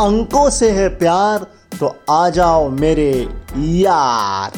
अंकों 0.00 0.48
से 0.50 0.70
है 0.70 0.88
प्यार 0.88 1.46
तो 1.80 1.94
आ 2.10 2.28
जाओ 2.28 2.68
मेरे 2.70 3.10
यार। 3.56 4.52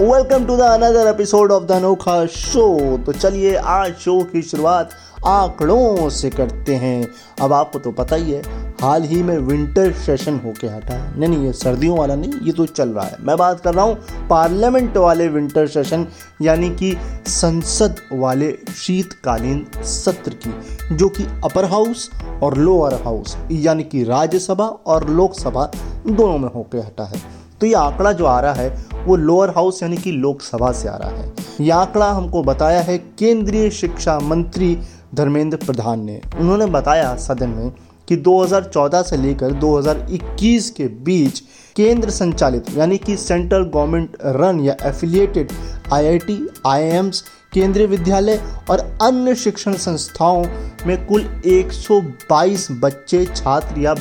Welcome 0.00 0.46
to 0.46 0.56
the 0.56 0.60
another 0.60 1.08
episode 1.08 1.52
of 1.52 1.64
the 1.64 1.72
Anokha 1.72 2.24
show 2.26 2.96
तो 2.96 3.12
चलिए, 3.12 3.54
आज 3.56 3.94
शो 3.94 4.22
की 4.24 4.42
शुरुआत 4.42 4.90
आंकड़ों 5.26 6.08
से 6.10 6.30
करते 6.30 6.74
हैं। 6.74 7.06
अब 7.42 7.52
आपको 7.52 7.78
तो 7.78 7.90
पता 7.92 8.16
ही 8.16 8.32
है 8.32 8.59
हाल 8.80 9.02
ही 9.02 9.22
में 9.22 9.36
विंटर 9.38 9.92
सेशन 9.96 10.38
होके 10.38 10.66
हटा 10.66 10.94
है। 10.94 11.18
नहीं 11.18 11.28
नहीं, 11.28 11.46
ये 11.46 11.52
सर्दियों 11.52 11.96
वाला 11.98 12.14
नहीं, 12.14 12.32
ये 12.42 12.52
तो 12.52 12.66
चल 12.66 12.88
रहा 12.88 13.04
है। 13.04 13.16
मैं 13.20 13.36
बात 13.36 13.60
कर 13.60 13.74
रहा 13.74 13.84
हूँ 13.84 14.26
पार्लियामेंट 14.28 14.96
वाले 14.96 15.26
विंटर 15.28 15.66
सेशन 15.66 16.06
यानी 16.42 16.70
कि 16.72 16.94
संसद 17.28 17.96
वाले 18.12 18.50
शीतकालीन 18.76 19.64
सत्र 19.76 20.34
की, 20.36 20.96
जो 20.96 21.08
कि 21.08 21.24
अपर 21.44 21.64
हाउस 21.64 22.10
और 22.42 22.56
लोअर 22.58 22.94
हाउस 23.02 23.36
यानी 23.50 23.84
कि 23.84 24.02
राज्यसभा 24.04 24.64
और 24.64 25.08
लोकसभा 25.10 25.70
दोनों 26.06 26.38
में 26.38 26.48
होके 26.48 26.78
हटा 26.78 27.04
है। 27.04 27.20
तो 27.60 27.66
ये 27.66 27.74
आंकड़ा 27.74 28.12
जो 28.12 28.24
आ 28.24 28.38
रहा 28.40 28.52
है, 28.52 28.86
वो 29.04 29.16
लोअर 29.16 29.50
हाउस 29.50 29.82
यानी 29.82 29.96
कि 29.96 30.12
लोकसभा 30.12 30.72
से 30.72 30.88
आ 30.88 30.96
रहा 30.96 31.10
है। 31.10 31.32
यह 31.60 31.76
आंकड़ा 31.76 32.10
हमको 32.10 32.42
बताया 32.42 32.80
है 32.80 32.96
केंद्रीय 33.18 33.70
शिक्षा 33.72 34.18
मंत्री 34.20 34.76
धर्मेंद्र 35.14 35.56
प्रधान 35.56 36.04
ने। 36.04 36.20
उन्होंने 36.38 36.66
बताया 36.68 37.14
सदन 37.18 37.48
में 37.48 37.72
कि 38.10 38.16
2014 38.16 39.02
से 39.02 39.16
लेकर 39.16 39.52
2021 39.60 40.68
के 40.70 40.86
बीच 41.04 41.38
केंद्र 41.76 42.10
संचालित 42.10 42.66
यानी 42.76 42.96
कि 42.98 43.16
सेंट्रल 43.16 43.62
गवर्नमेंट 43.64 44.16
रन 44.24 44.60
या 44.60 44.74
affiliated 44.84 45.52
IIT, 45.92 46.38
IIMs 46.66 47.22
Kendriya 47.52 47.86
Vidyalaya 47.86 48.40
और 48.70 48.80
अन्य 49.02 49.34
शिक्षण 49.34 49.74
संस्थाओं 49.74 50.44
में 50.86 51.06
कुल 51.06 51.24
122 51.46 52.66
बच्चे 52.82 53.24
छात्र 53.26 53.80
या 53.80 53.94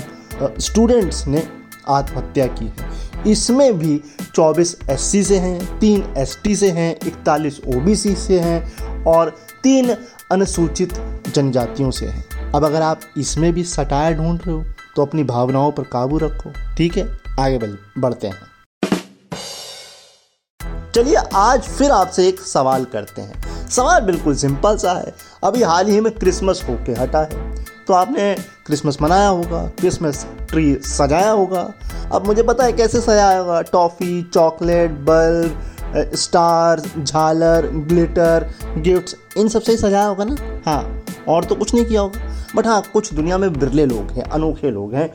स्टूडेंट्स 0.59 1.25
ने 1.28 1.44
आत्महत्या 1.88 2.47
की 2.47 2.66
है। 2.66 3.31
इसमें 3.31 3.80
भी 3.80 4.00
24 4.36 4.75
एससी 4.89 5.23
से 5.23 5.39
हैं 5.39 5.80
तीन 5.80 6.03
एसटी 6.17 6.56
से 6.56 6.69
हैं 6.72 6.91
इकतालीस 7.08 7.62
ओबीसी 7.67 8.16
से 8.16 8.39
हैं 8.39 9.03
और 9.06 9.36
तीन 9.64 9.95
अनुसूचित 10.31 10.94
जनजातियों 11.36 11.91
से 11.91 12.06
हैं। 12.06 12.39
अब 12.55 12.64
अगर 12.66 12.81
आप 12.81 13.02
इसमें 13.17 13.52
भी 13.53 13.64
सटाया 13.64 14.11
ढूंढ 14.11 14.39
रहे 14.39 14.52
हो 14.52 14.64
तो 14.95 15.02
अपनी 15.02 15.23
भावनाओं 15.23 15.72
पर 15.72 15.83
काबू 15.83 16.17
रखो, 16.17 16.52
ठीक 16.78 16.97
है? 16.97 17.08
आगे 17.39 17.58
बढ़, 17.58 17.69
बढ़ते 17.97 18.28
हैं। 18.28 18.47
चलिए, 20.95 21.16
आज 21.16 21.61
फिर 21.61 21.91
आपसे 21.91 22.28
एक 22.28 22.39
सवाल 22.39 22.86
करते 22.86 23.22
हैं। 23.22 23.67
सवाल 23.67 24.02
बिल्कुल 24.02 24.36
सिंपल 24.36 24.78
सा 24.78 24.94
है। 24.94 25.14
अभी 25.44 25.64
हाल 25.64 25.88
ही 25.88 26.00
में 26.02 26.11
क्रिसमस 26.14 26.64
होके 26.69 26.91
हटा 26.91 27.19
है। 27.22 27.53
तो 27.88 27.94
आपने 27.94 28.33
क्रिसमस 28.66 28.97
मनाया 29.02 29.28
होगा, 29.28 29.66
क्रिसमस 29.80 30.25
ट्री 30.50 30.73
सजाया 30.75 31.31
होगा। 31.31 31.72
अब 32.13 32.25
मुझे 32.25 32.44
पता 32.44 32.63
है 32.63 32.73
कैसे 32.73 33.02
सजाया 33.02 33.38
होगा? 33.39 33.61
टॉफ़ी, 33.61 34.22
चॉकलेट, 34.34 34.91
बल्ब 34.91 36.16
स्टार 36.16 36.81
झालर, 36.97 37.67
ग्लिटर, 37.67 38.50
गिफ्ट्स, 38.78 39.16
इन 39.38 39.50
सबसे 39.50 39.72
ही 39.72 39.78
सजाया 39.78 40.06
होगा 40.06 40.23
ना? 40.23 40.36
हाँ 40.66 41.03
और 41.28 41.45
तो 41.45 41.56
कुछ 41.56 41.73
नहीं 41.73 41.86
किया 41.86 42.02
होगा। 42.02 42.19
बट 42.55 42.67
हाँ 42.67 42.81
कुछ 42.94 43.14
दुनिया 43.14 43.38
में 43.38 43.52
बिरले 43.53 43.86
लोग 43.86 44.11
हैं, 44.11 44.23
अनोखे 44.23 44.72
लोग 44.72 44.94
हैं 44.94 45.09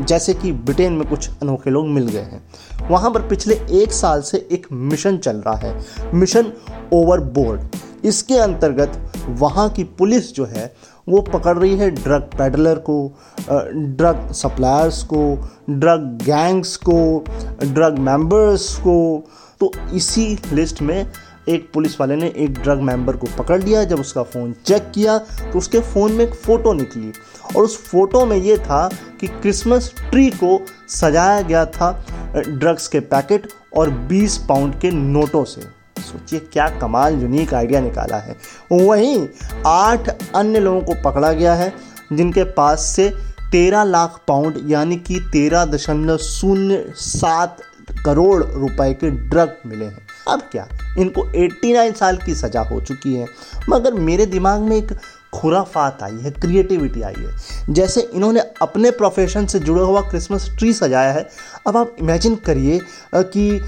जैसे 0.00 0.34
कि 0.34 0.52
ब्रिटेन 0.52 0.92
में 0.92 1.08
कुछ 1.08 1.28
अनोखे 1.32 1.70
लोग 1.70 1.86
मिल 1.88 2.08
गए 2.08 2.22
हैं। 2.22 2.88
वहाँ 2.88 3.10
पर 3.10 3.28
पिछले 3.28 3.54
एक 3.74 3.92
साल 3.92 4.22
से 4.22 4.46
एक 4.52 4.66
मिशन 4.72 5.18
चल 5.18 5.36
रहा 5.36 5.56
है, 5.56 6.10
मिशन 6.14 6.52
ओवरबोर्ड। 6.92 7.76
इसके 8.04 8.38
अंतर्गत 8.38 9.12
वहाँ 9.30 9.68
की 9.70 9.84
पुलिस 9.98 10.34
जो 10.34 10.44
है, 10.44 10.72
वो 11.08 11.20
पकड़ 11.22 11.56
रही 11.58 11.76
है 11.76 11.90
ड्रग 11.92 12.22
पेडलर 12.38 12.78
को 12.88 12.96
ड्रग 13.40 14.30
सप्लायर्स 14.32 15.02
को, 15.04 15.22
ड्रग 15.70 16.18
गैंग्स 16.24 16.76
को, 16.78 17.24
ड्रग 17.64 17.98
मेंबर्स 18.00 18.74
को। 18.76 19.24
तो 19.60 19.70
इसी 19.94 20.38
लिस्ट 20.52 20.82
में 20.82 21.06
एक 21.48 21.70
पुलिस 21.74 22.00
वाले 22.00 22.16
ने 22.16 22.32
एक 22.36 22.58
ड्रग 22.58 22.80
मेंबर 22.80 23.16
को 23.16 23.26
पकड़ 23.38 23.62
लिया, 23.62 23.84
जब 23.84 24.00
उसका 24.00 24.22
फ़ोन 24.22 24.54
चेक 24.66 24.90
किया 24.94 25.18
तो 25.18 25.58
उसके 25.58 25.80
फ़ोन 25.82 26.12
में 26.12 26.24
एक 26.24 26.34
फ़ोटो 26.34 26.72
निकली। 26.72 27.12
और 27.56 27.64
उस 27.64 27.76
फ़ोटो 27.84 28.24
में 28.26 28.36
ये 28.36 28.56
था 28.58 28.88
कि 29.20 29.26
क्रिसमस 29.26 29.92
ट्री 30.00 30.28
को 30.32 30.60
सजाया 30.90 31.40
गया 31.40 31.64
था 31.66 31.90
ड्रग्स 32.36 32.88
के 32.88 33.00
पैकेट 33.00 33.48
और 33.76 33.90
20 34.08 34.36
पाउंड 34.48 34.78
के 34.80 34.90
नोटों 34.90 35.44
से। 35.44 35.60
सोचिए 36.00 36.38
क्या 36.42 36.68
कमाल, 36.80 37.20
यूनिक 37.22 37.54
आइडिया 37.54 37.80
निकाला 37.80 38.16
है। 38.16 38.36
वहीं 38.72 39.26
आठ 39.66 40.08
अन्य 40.34 40.60
लोगों 40.60 40.80
को 40.80 40.94
पकड़ा 41.04 41.32
गया 41.32 41.54
है, 41.54 41.72
जिनके 42.12 42.44
पास 42.44 42.80
से 42.86 43.08
तेरह 43.52 43.84
लाख 43.84 44.20
पाउंड, 44.28 44.60
यानी 44.66 44.96
कि 44.96 45.20
तेरह 45.32 45.64
दशमलव 45.64 46.16
शून्य 46.18 46.84
सात 46.96 47.62
करोड़ 48.04 48.44
रुपए 48.44 48.92
के 48.94 49.10
ड्रग 49.10 49.56
मिले 49.66 49.84
हैं। 49.84 50.03
अब 50.28 50.40
क्या? 50.52 50.68
इनको 50.98 51.22
89 51.36 51.92
साल 51.92 52.16
की 52.16 52.34
सज़ा 52.34 52.60
हो 52.60 52.80
चुकी 52.80 53.14
है। 53.14 53.26
मगर 53.68 53.94
मेरे 53.94 54.26
दिमाग 54.26 54.60
में 54.60 54.76
एक 54.76 54.92
खुराफात 55.32 56.02
आई 56.02 56.14
है, 56.14 56.30
क्रिएटिविटी 56.30 57.02
आई 57.02 57.14
है। 57.18 57.74
जैसे 57.74 58.00
इन्होंने 58.00 58.40
अपने 58.62 58.90
प्रोफेशन 58.90 59.46
से 59.46 59.58
जुड़ा 59.58 59.82
हुआ 59.82 60.00
क्रिसमस 60.00 60.48
ट्री 60.58 60.72
सजाया 60.72 61.12
है। 61.12 61.28
अब 61.66 61.76
आप 61.76 61.96
इमेजिन 62.00 62.34
करिए 62.36 62.80
कि 63.14 63.60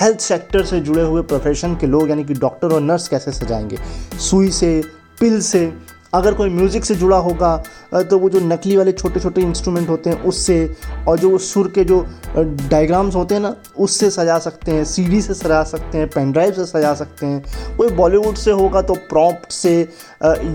हेल्थ 0.00 0.20
सेक्टर 0.20 0.64
से 0.64 0.80
जुड़े 0.80 1.02
हुए 1.02 1.22
प्रोफेशन 1.22 1.74
के 1.76 1.86
लोग, 1.86 2.08
यानी 2.10 2.24
कि 2.24 2.34
डॉक्टर 2.34 2.72
और 2.72 2.80
नर्स 2.80 3.08
कैसे 3.08 3.32
सजाएँगे? 3.32 3.78
सुई 4.18 4.50
से 4.50 4.82
पिल 5.20 5.40
से 5.40 5.72
अगर 6.12 6.34
कोई 6.34 6.50
म्यूज़िक 6.50 6.84
से 6.84 6.94
जुड़ा 6.94 7.16
होगा 7.18 7.56
तो 8.02 8.18
वो 8.18 8.28
जो 8.30 8.40
नकली 8.40 8.76
वाले 8.76 8.92
छोटे 8.92 9.20
छोटे 9.20 9.40
इंस्ट्रूमेंट 9.40 9.88
होते 9.88 10.10
हैं 10.10 10.22
उससे, 10.22 10.74
और 11.08 11.18
जो 11.18 11.38
सुर 11.40 11.68
के 11.74 11.84
जो 11.84 12.00
डायग्राम्स 12.36 13.14
होते 13.14 13.34
हैं 13.34 13.42
ना, 13.42 13.54
उससे 13.78 14.10
सजा 14.10 14.38
सकते 14.38 14.72
हैं 14.72 14.84
सीडी 14.84 15.20
से 15.22 15.34
सजा 15.34 15.62
सकते 15.64 15.98
हैं 15.98 16.08
पेन 16.08 16.32
ड्राइव 16.32 16.52
से 16.54 16.66
सजा 16.66 16.92
सकते 16.94 17.26
हैं। 17.26 17.76
कोई 17.76 17.90
बॉलीवुड 17.92 18.36
से 18.36 18.50
होगा 18.52 18.82
तो 18.82 18.94
प्रॉम्प्ट 19.10 19.52
से 19.52 19.80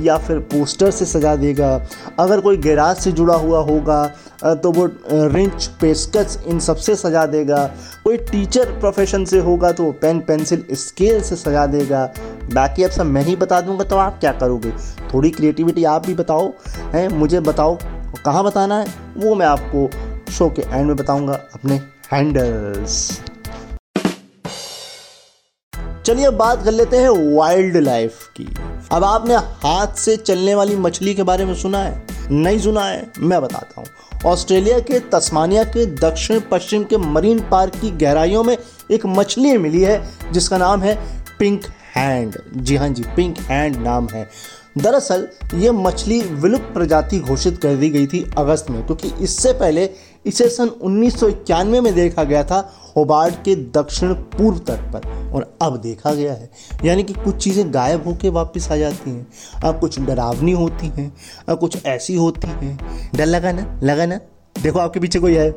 या 0.03 0.17
फिर 0.17 0.39
पोस्टर 0.51 0.91
से 0.91 1.05
सजा 1.07 1.35
देगा। 1.35 1.73
अगर 2.19 2.41
कोई 2.41 2.57
गैराज 2.59 2.97
से 2.97 3.11
जुड़ा 3.11 3.35
हुआ 3.35 3.59
होगा 3.63 4.05
तो 4.43 4.71
वो 4.71 4.85
रिंच 5.05 5.65
पेस्कस 5.81 6.37
इन 6.47 6.59
सबसे 6.59 6.95
सजा 6.95 7.25
देगा। 7.27 7.65
कोई 8.03 8.17
टीचर 8.19 8.79
प्रोफेशन 8.79 9.25
से 9.25 9.39
होगा 9.39 9.71
तो 9.71 9.91
पेन 10.01 10.19
पेंसिल 10.27 10.65
स्केल 10.77 11.21
से 11.21 11.35
सजा 11.35 11.65
देगा। 11.67 12.09
बाकी 12.53 12.83
अब 12.83 12.91
सब 12.91 13.05
मैं 13.05 13.21
ही 13.21 13.35
बता 13.35 13.61
दूँगा 13.61 13.83
तो 13.83 13.97
आप 13.97 14.19
क्या 14.19 14.31
करोगे? 14.31 14.71
थोड़ी 15.13 15.29
क्रिएटिविटी 15.29 15.83
आप 15.83 16.05
भी 16.05 16.13
बताओ, 16.13 16.47
हैं? 16.93 17.07
मुझे 17.09 17.39
बताओ, 17.39 17.77
कहाँ 18.25 18.43
बताना 18.43 18.79
है? 18.79 18.87
वो 19.17 19.35
मैं 19.35 19.45
आपको 19.45 20.31
शो 20.31 20.49
के 20.49 20.61
एंड 20.61 20.87
में 20.87 20.95
बताऊँगा, 20.95 21.33
अपने 21.53 21.81
हैंडल्स 22.11 23.21
चलिए 26.05 26.25
अब 26.25 26.33
बात 26.33 26.63
कर 26.63 26.71
लेते 26.71 26.97
हैं 26.97 27.09
वाइल्ड 27.35 27.77
लाइफ 27.77 28.27
की। 28.37 28.47
अब 28.91 29.03
आपने 29.03 29.35
हाथ 29.35 29.95
से 29.95 30.15
चलने 30.17 30.53
वाली 30.55 30.75
मछली 30.75 31.13
के 31.15 31.23
बारे 31.23 31.45
में 31.45 31.53
सुना 31.55 31.77
है? 31.77 32.05
नहीं 32.31 32.59
सुना 32.59 32.83
है? 32.83 33.11
मैं 33.19 33.41
बताता 33.41 33.81
हूँ। 33.81 34.31
ऑस्ट्रेलिया 34.31 34.79
के 34.79 34.99
तस्मानिया 34.99 35.63
के 35.63 35.85
दक्षिण 35.95 36.39
पश्चिम 36.51 36.83
के 36.83 36.97
मरीन 36.97 37.39
पार्क 37.51 37.75
की 37.75 37.91
गहराइयों 37.91 38.43
में 38.43 38.57
एक 38.91 39.05
मछली 39.05 39.57
मिली 39.57 39.81
है, 39.81 40.01
जिसका 40.31 40.57
नाम 40.57 40.81
है 40.81 40.95
पिंक 41.39 41.65
हैंड 41.97 42.35
जी 42.55 42.75
हाँ 42.75 42.89
जी 42.89 43.03
पिंक 43.15 43.37
हैंड 43.39 43.75
नाम 43.75 44.07
है। 44.07 44.27
दरअसल, 44.77 45.27
ये 45.55 45.71
मछली 45.71 46.21
विलुप्त 46.21 46.73
प्रजाति 46.73 47.19
घोषित 47.19 47.57
कर 47.57 47.75
दी 47.75 47.89
गई 47.89 48.07
थी 48.07 48.23
अगस्त 48.37 48.69
में, 48.69 48.85
क्योंकि 48.85 49.11
इससे 49.23 49.53
पहले 49.53 49.89
इसे 50.25 50.49
सन 50.49 50.67
उन्नीस 50.67 51.23
में 51.65 51.93
देखा 51.95 52.23
गया 52.23 52.43
था 52.43 52.59
होबार्ड 52.97 53.35
के 53.35 53.55
दक्षिण 53.55 54.13
पूर्व 54.13 54.57
तट 54.59 54.91
पर, 54.93 55.31
और 55.33 55.57
अब 55.61 55.77
देखा 55.77 56.13
गया 56.13 56.33
है। 56.33 56.49
यानी 56.85 57.03
कि 57.03 57.13
कुछ 57.13 57.43
चीज़ें 57.43 57.73
गायब 57.73 58.07
होकर 58.07 58.29
वापस 58.29 58.71
आ 58.71 58.75
जाती 58.75 59.11
हैं। 59.11 59.27
अब 59.65 59.79
कुछ 59.79 59.99
डरावनी 59.99 60.51
होती 60.51 60.87
हैं, 60.87 61.11
अब 61.49 61.59
कुछ 61.59 61.85
ऐसी 61.85 62.15
होती 62.15 62.47
हैं। 62.47 63.09
डर 63.15 63.25
लगा 63.25 63.51
ना 63.51 63.79
लगा 63.83 64.05
ना। 64.05 64.19
देखो, 64.63 64.79
आपके 64.79 64.99
पीछे 64.99 65.19
कोई 65.19 65.35
है। 65.35 65.51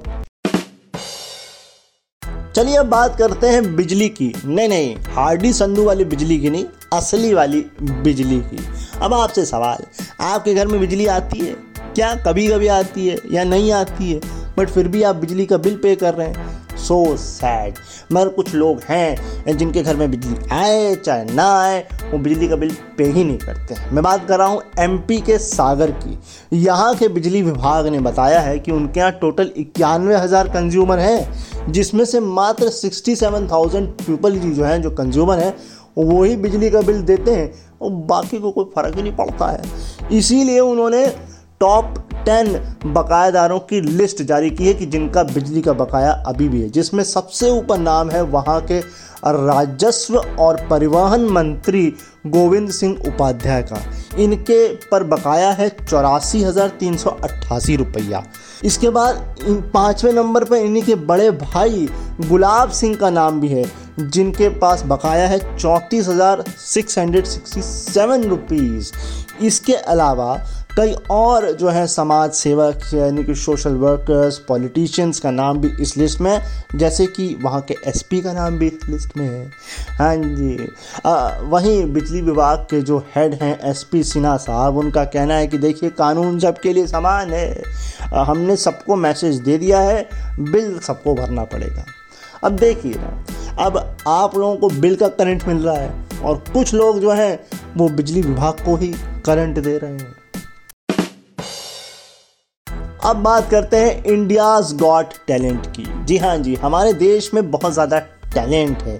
चलिए 2.56 2.76
अब 2.76 2.86
बात 2.86 3.18
करते 3.18 3.46
हैं 3.46 3.76
बिजली 3.76 4.08
की। 4.08 4.32
नहीं 4.44 4.68
नहीं, 4.68 4.96
हार्डी 5.14 5.52
संधू 5.52 5.84
वाली 5.84 6.04
बिजली 6.04 6.38
की 6.40 6.50
नहीं, 6.50 6.64
असली 6.92 7.34
वाली 7.34 7.64
बिजली 7.82 8.38
की। 8.40 8.58
अब 9.00 9.14
आपसे 9.14 9.44
सवाल, 9.44 9.84
आपके 10.20 10.54
घर 10.54 10.66
में 10.66 10.80
बिजली 10.80 11.06
आती 11.06 11.38
है? 11.38 11.52
क्या 11.94 12.14
कभी 12.14 12.48
कभी 12.48 12.66
आती 12.66 13.08
है 13.08 13.18
या 13.32 13.44
नहीं 13.44 13.72
आती 13.72 14.12
है? 14.12 14.20
बट 14.58 14.70
फिर 14.70 14.88
भी 14.88 15.02
आप 15.02 15.16
बिजली 15.16 15.46
का 15.46 15.56
बिल 15.56 15.76
पे 15.76 15.94
कर 15.96 16.14
रहे 16.14 16.28
हैं। 16.28 16.59
सो 16.80 17.16
सैड 17.18 17.78
मगर 18.12 18.28
कुछ 18.28 18.54
लोग 18.54 18.80
हैं, 18.88 19.56
जिनके 19.56 19.82
घर 19.82 19.96
में 19.96 20.10
बिजली 20.10 20.36
आए, 20.52 20.94
चाहे 20.94 21.24
ना 21.24 21.44
आए, 21.58 21.80
वो 22.04 22.18
बिजली 22.18 22.48
का 22.48 22.56
बिल 22.56 22.74
पे 22.98 23.04
ही 23.04 23.24
नहीं 23.24 23.38
करते 23.38 23.74
हैं। 23.74 23.90
मैं 23.90 24.02
बात 24.04 24.26
कर 24.28 24.38
रहा 24.38 24.46
हूँ 24.46 24.62
एमपी 24.78 25.20
के 25.20 25.38
सागर 25.38 25.90
की। 25.96 26.18
यहाँ 26.54 26.94
के 26.94 27.08
बिजली 27.10 27.42
विभाग 27.42 27.86
ने 27.86 28.00
बताया 28.00 28.40
है 28.40 28.58
कि 28.58 28.72
उनके 28.72 29.00
यहाँ 29.00 29.12
टोटल 29.12 29.52
इक्यानवे 29.56 30.16
हज़ार 30.16 30.48
कंज्यूमर 30.48 30.98
हैं, 30.98 31.72
जिसमें 31.72 32.04
से 32.04 32.20
मात्र 32.20 32.68
सिक्सटी 32.70 33.16
सेवन 33.16 33.48
थाउज़ेंड 33.48 33.88
पीपल 33.98 34.38
जो 34.38 34.64
हैं, 34.64 34.80
जो 34.82 34.90
कंज्यूमर 34.90 35.38
हैं, 35.38 35.54
वही 35.98 36.36
बिजली 36.36 36.70
का 36.70 36.80
बिल 36.80 37.02
देते 37.02 37.30
हैं, 37.30 37.52
और 37.82 37.90
बाकी 37.90 38.38
को 38.38 38.50
कोई 38.50 38.64
फ़र्क 38.74 38.96
ही 38.96 39.02
नहीं 39.02 39.16
पड़ता 39.16 39.46
है। 39.46 39.62
इसीलिए 40.12 40.60
उन्होंने 40.60 41.06
टॉप 41.60 41.94
टेन 42.24 42.52
बकायादारों 42.86 43.58
की 43.62 43.80
लिस्ट 43.80 44.22
जारी 44.22 44.50
की 44.50 44.66
है 44.66 44.74
कि 44.74 44.86
जिनका 44.86 45.22
बिजली 45.24 45.62
का 45.62 45.72
बकाया 45.74 46.10
अभी 46.26 46.48
भी 46.48 46.60
है, 46.62 46.68
जिसमें 46.70 47.04
सबसे 47.04 47.50
ऊपर 47.50 47.78
नाम 47.80 48.10
है 48.10 48.22
वहाँ 48.24 48.60
के 48.62 48.80
राजस्व 49.24 50.16
और 50.16 50.56
परिवहन 50.68 51.24
मंत्री 51.30 51.86
गोविंद 52.26 52.70
सिंह 52.70 52.96
उपाध्याय 53.06 53.62
का। 53.62 53.82
इनके 54.18 54.66
पर 54.84 55.04
बकाया 55.04 55.50
है 55.50 55.68
चौरासी 55.80 56.42
हज़ार 56.42 56.68
तीन 56.80 56.96
सौ 56.96 57.10
अट्ठासी 57.24 57.76
रुपया। 57.76 58.22
इसके 58.64 58.90
बाद 58.90 59.36
पाँचवें 59.74 60.12
नंबर 60.12 60.44
पर 60.44 60.56
इन्हीं 60.56 60.82
के 60.82 60.94
बड़े 60.94 61.30
भाई 61.32 61.88
गुलाब 62.20 62.70
सिंह 62.70 62.94
का 62.96 63.10
नाम 63.10 63.40
भी 63.40 63.48
है, 63.48 63.64
जिनके 64.00 64.48
पास 64.58 64.82
बकाया 64.86 65.26
है 65.28 65.38
चौंतीस 65.56 66.08
हज़ार 66.08 66.44
six 66.58 66.98
hundred 66.98 67.24
sixty 67.26 67.62
seven 67.62 68.24
rupees 68.24 68.92
इसके 69.42 69.74
अलावा 69.74 70.34
कई 70.80 70.94
और 71.10 71.50
जो 71.52 71.68
है 71.68 71.86
समाज 71.86 72.30
सेवक 72.32 72.80
यानी 72.94 73.24
कि 73.24 73.34
सोशल 73.34 73.74
वर्कर्स 73.76 74.38
पॉलिटिशियंस 74.38 75.18
का 75.20 75.30
नाम 75.30 75.58
भी 75.58 75.68
इस 75.80 75.96
लिस्ट 75.96 76.20
में 76.20 76.42
जैसे 76.74 77.06
कि 77.06 77.26
वहाँ 77.42 77.60
के 77.60 77.74
एसपी 77.86 78.20
का 78.20 78.32
नाम 78.32 78.58
भी 78.58 78.66
इस 78.66 78.88
लिस्ट 78.88 79.16
में 79.16 79.24
है। 79.24 79.50
हाँ 79.98 80.16
जी। 80.16 80.68
आ, 81.06 81.38
वहीं 81.40 81.92
बिजली 81.92 82.20
विभाग 82.22 82.58
के 82.58 82.80
जो 82.80 82.98
हेड 83.16 83.34
हैं 83.34 83.58
एसपी 83.70 84.02
सिन्हा 84.04 84.36
साहब 84.36 84.76
उनका 84.76 85.04
कहना 85.04 85.34
है 85.34 85.46
कि 85.46 85.58
देखिए 85.58 85.90
कानून 85.90 86.38
सबके 86.38 86.72
लिए 86.72 86.86
समान 86.86 87.32
है। 87.32 87.62
आ, 88.14 88.22
हमने 88.24 88.56
सबको 88.56 88.96
मैसेज 88.96 89.40
दे 89.40 89.58
दिया 89.58 89.80
है 89.80 90.08
बिल 90.40 90.78
सबको 90.78 91.14
भरना 91.14 91.44
पड़ेगा। 91.44 91.84
अब 92.44 92.56
देखिए 92.56 92.94
ना 92.96 93.26
अब 93.64 93.96
आप 94.06 94.36
लोगों 94.36 94.56
को 94.56 94.68
बिल 94.80 94.96
का 94.96 95.08
करंट 95.08 95.46
मिल 95.48 95.58
रहा 95.58 95.76
है 95.76 95.92
और 96.24 96.36
कुछ 96.52 96.74
लोग 96.74 97.00
जो 97.00 97.10
हैं 97.10 97.38
वो 97.76 97.88
बिजली 97.88 98.22
विभाग 98.22 98.64
को 98.64 98.76
ही 98.76 98.92
करंट 99.26 99.58
दे 99.58 99.78
रहे 99.78 99.92
हैं। 99.92 100.14
अब 103.00 103.16
बात 103.16 103.48
करते 103.50 103.76
हैं 103.76 104.04
इंडियाज 104.04 104.72
गॉट 104.78 105.12
टैलेंट 105.26 105.66
की। 105.66 105.84
जी 106.06 106.16
हाँ 106.18 106.36
जी, 106.38 106.54
हमारे 106.54 106.92
देश 106.94 107.32
में 107.34 107.50
बहुत 107.50 107.72
ज़्यादा 107.72 107.98
टैलेंट 108.34 108.82
है। 108.82 108.98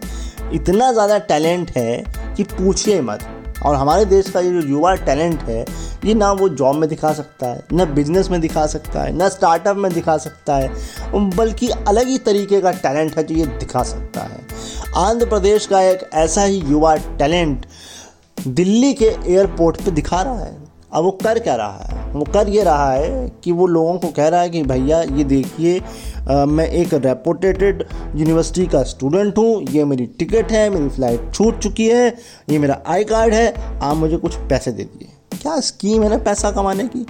इतना 0.54 0.90
ज़्यादा 0.92 1.18
टैलेंट 1.26 1.70
है 1.70 2.04
कि 2.36 2.42
पूछिए 2.44 3.00
मत। 3.00 3.26
और 3.64 3.74
हमारे 3.76 4.04
देश 4.04 4.30
का 4.30 4.40
ये 4.40 4.50
जो 4.52 4.60
युवा 4.68 4.94
टैलेंट 4.96 5.42
है, 5.42 5.64
ये 6.04 6.14
ना 6.14 6.30
वो 6.32 6.48
जॉब 6.50 6.76
में 6.76 6.88
दिखा 6.88 7.12
सकता 7.12 7.46
है, 7.46 7.62
ना 7.72 7.84
बिज़नेस 7.84 8.30
में 8.30 8.40
दिखा 8.40 8.66
सकता 8.66 9.02
है, 9.02 9.12
न 9.16 9.28
स्टार्टअप 9.28 9.76
में 9.76 9.92
दिखा 9.92 10.16
सकता 10.18 10.56
है 10.56 10.70
बल्कि 11.36 11.68
अलग 11.68 12.08
ही 12.08 12.18
तरीके 12.20 12.60
का 12.60 12.70
टैलेंट 12.72 13.16
है 13.16 13.24
जो 13.24 13.34
ये 13.34 13.46
दिखा 13.48 13.82
सकता 13.82 14.20
है। 14.22 14.40
आंध्र 14.98 15.26
प्रदेश 15.26 15.66
का 15.66 15.80
एक 15.82 16.08
ऐसा 16.14 16.42
ही 16.42 16.58
युवा 16.60 16.96
टैलेंट 17.18 17.66
दिल्ली 18.38 18.92
के 18.94 19.04
एयरपोर्ट 19.04 19.82
पे 19.82 19.90
दिखा 19.90 20.22
रहा 20.22 20.40
है। 20.40 20.69
अब 20.92 21.04
वो 21.04 21.10
कर 21.22 21.38
क्या 21.38 21.54
रहा 21.56 21.76
है? 21.80 21.98
वो 22.12 22.24
कर 22.24 22.48
ये 22.48 22.62
रहा 22.64 22.92
है 22.92 23.28
कि 23.44 23.52
वो 23.52 23.66
लोगों 23.66 23.98
को 23.98 24.08
कह 24.08 24.28
रहा 24.28 24.40
है 24.40 24.50
कि 24.50 24.62
भैया, 24.62 25.00
ये 25.02 25.24
देखिए 25.24 25.80
मैं 26.48 26.66
एक 26.68 26.94
रेपोटेटेड 26.96 27.84
यूनिवर्सिटी 28.16 28.66
का 28.66 28.82
स्टूडेंट 28.84 29.38
हूँ, 29.38 29.62
ये 29.70 29.84
मेरी 29.84 30.06
टिकट 30.18 30.52
है, 30.52 30.68
मेरी 30.70 30.88
फ़्लाइट 30.88 31.32
छूट 31.34 31.58
चुकी 31.58 31.88
है, 31.88 32.08
ये 32.50 32.58
मेरा 32.58 32.82
आई 32.86 33.04
कार्ड 33.04 33.34
है, 33.34 33.78
आप 33.82 33.96
मुझे 33.96 34.16
कुछ 34.16 34.36
पैसे 34.50 34.72
दे 34.72 34.84
दिए 34.84 35.08
क्या 35.32 35.58
स्कीम 35.60 36.02
है 36.02 36.08
ना 36.10 36.16
पैसा 36.18 36.50
कमाने 36.50 36.84
की? 36.86 37.04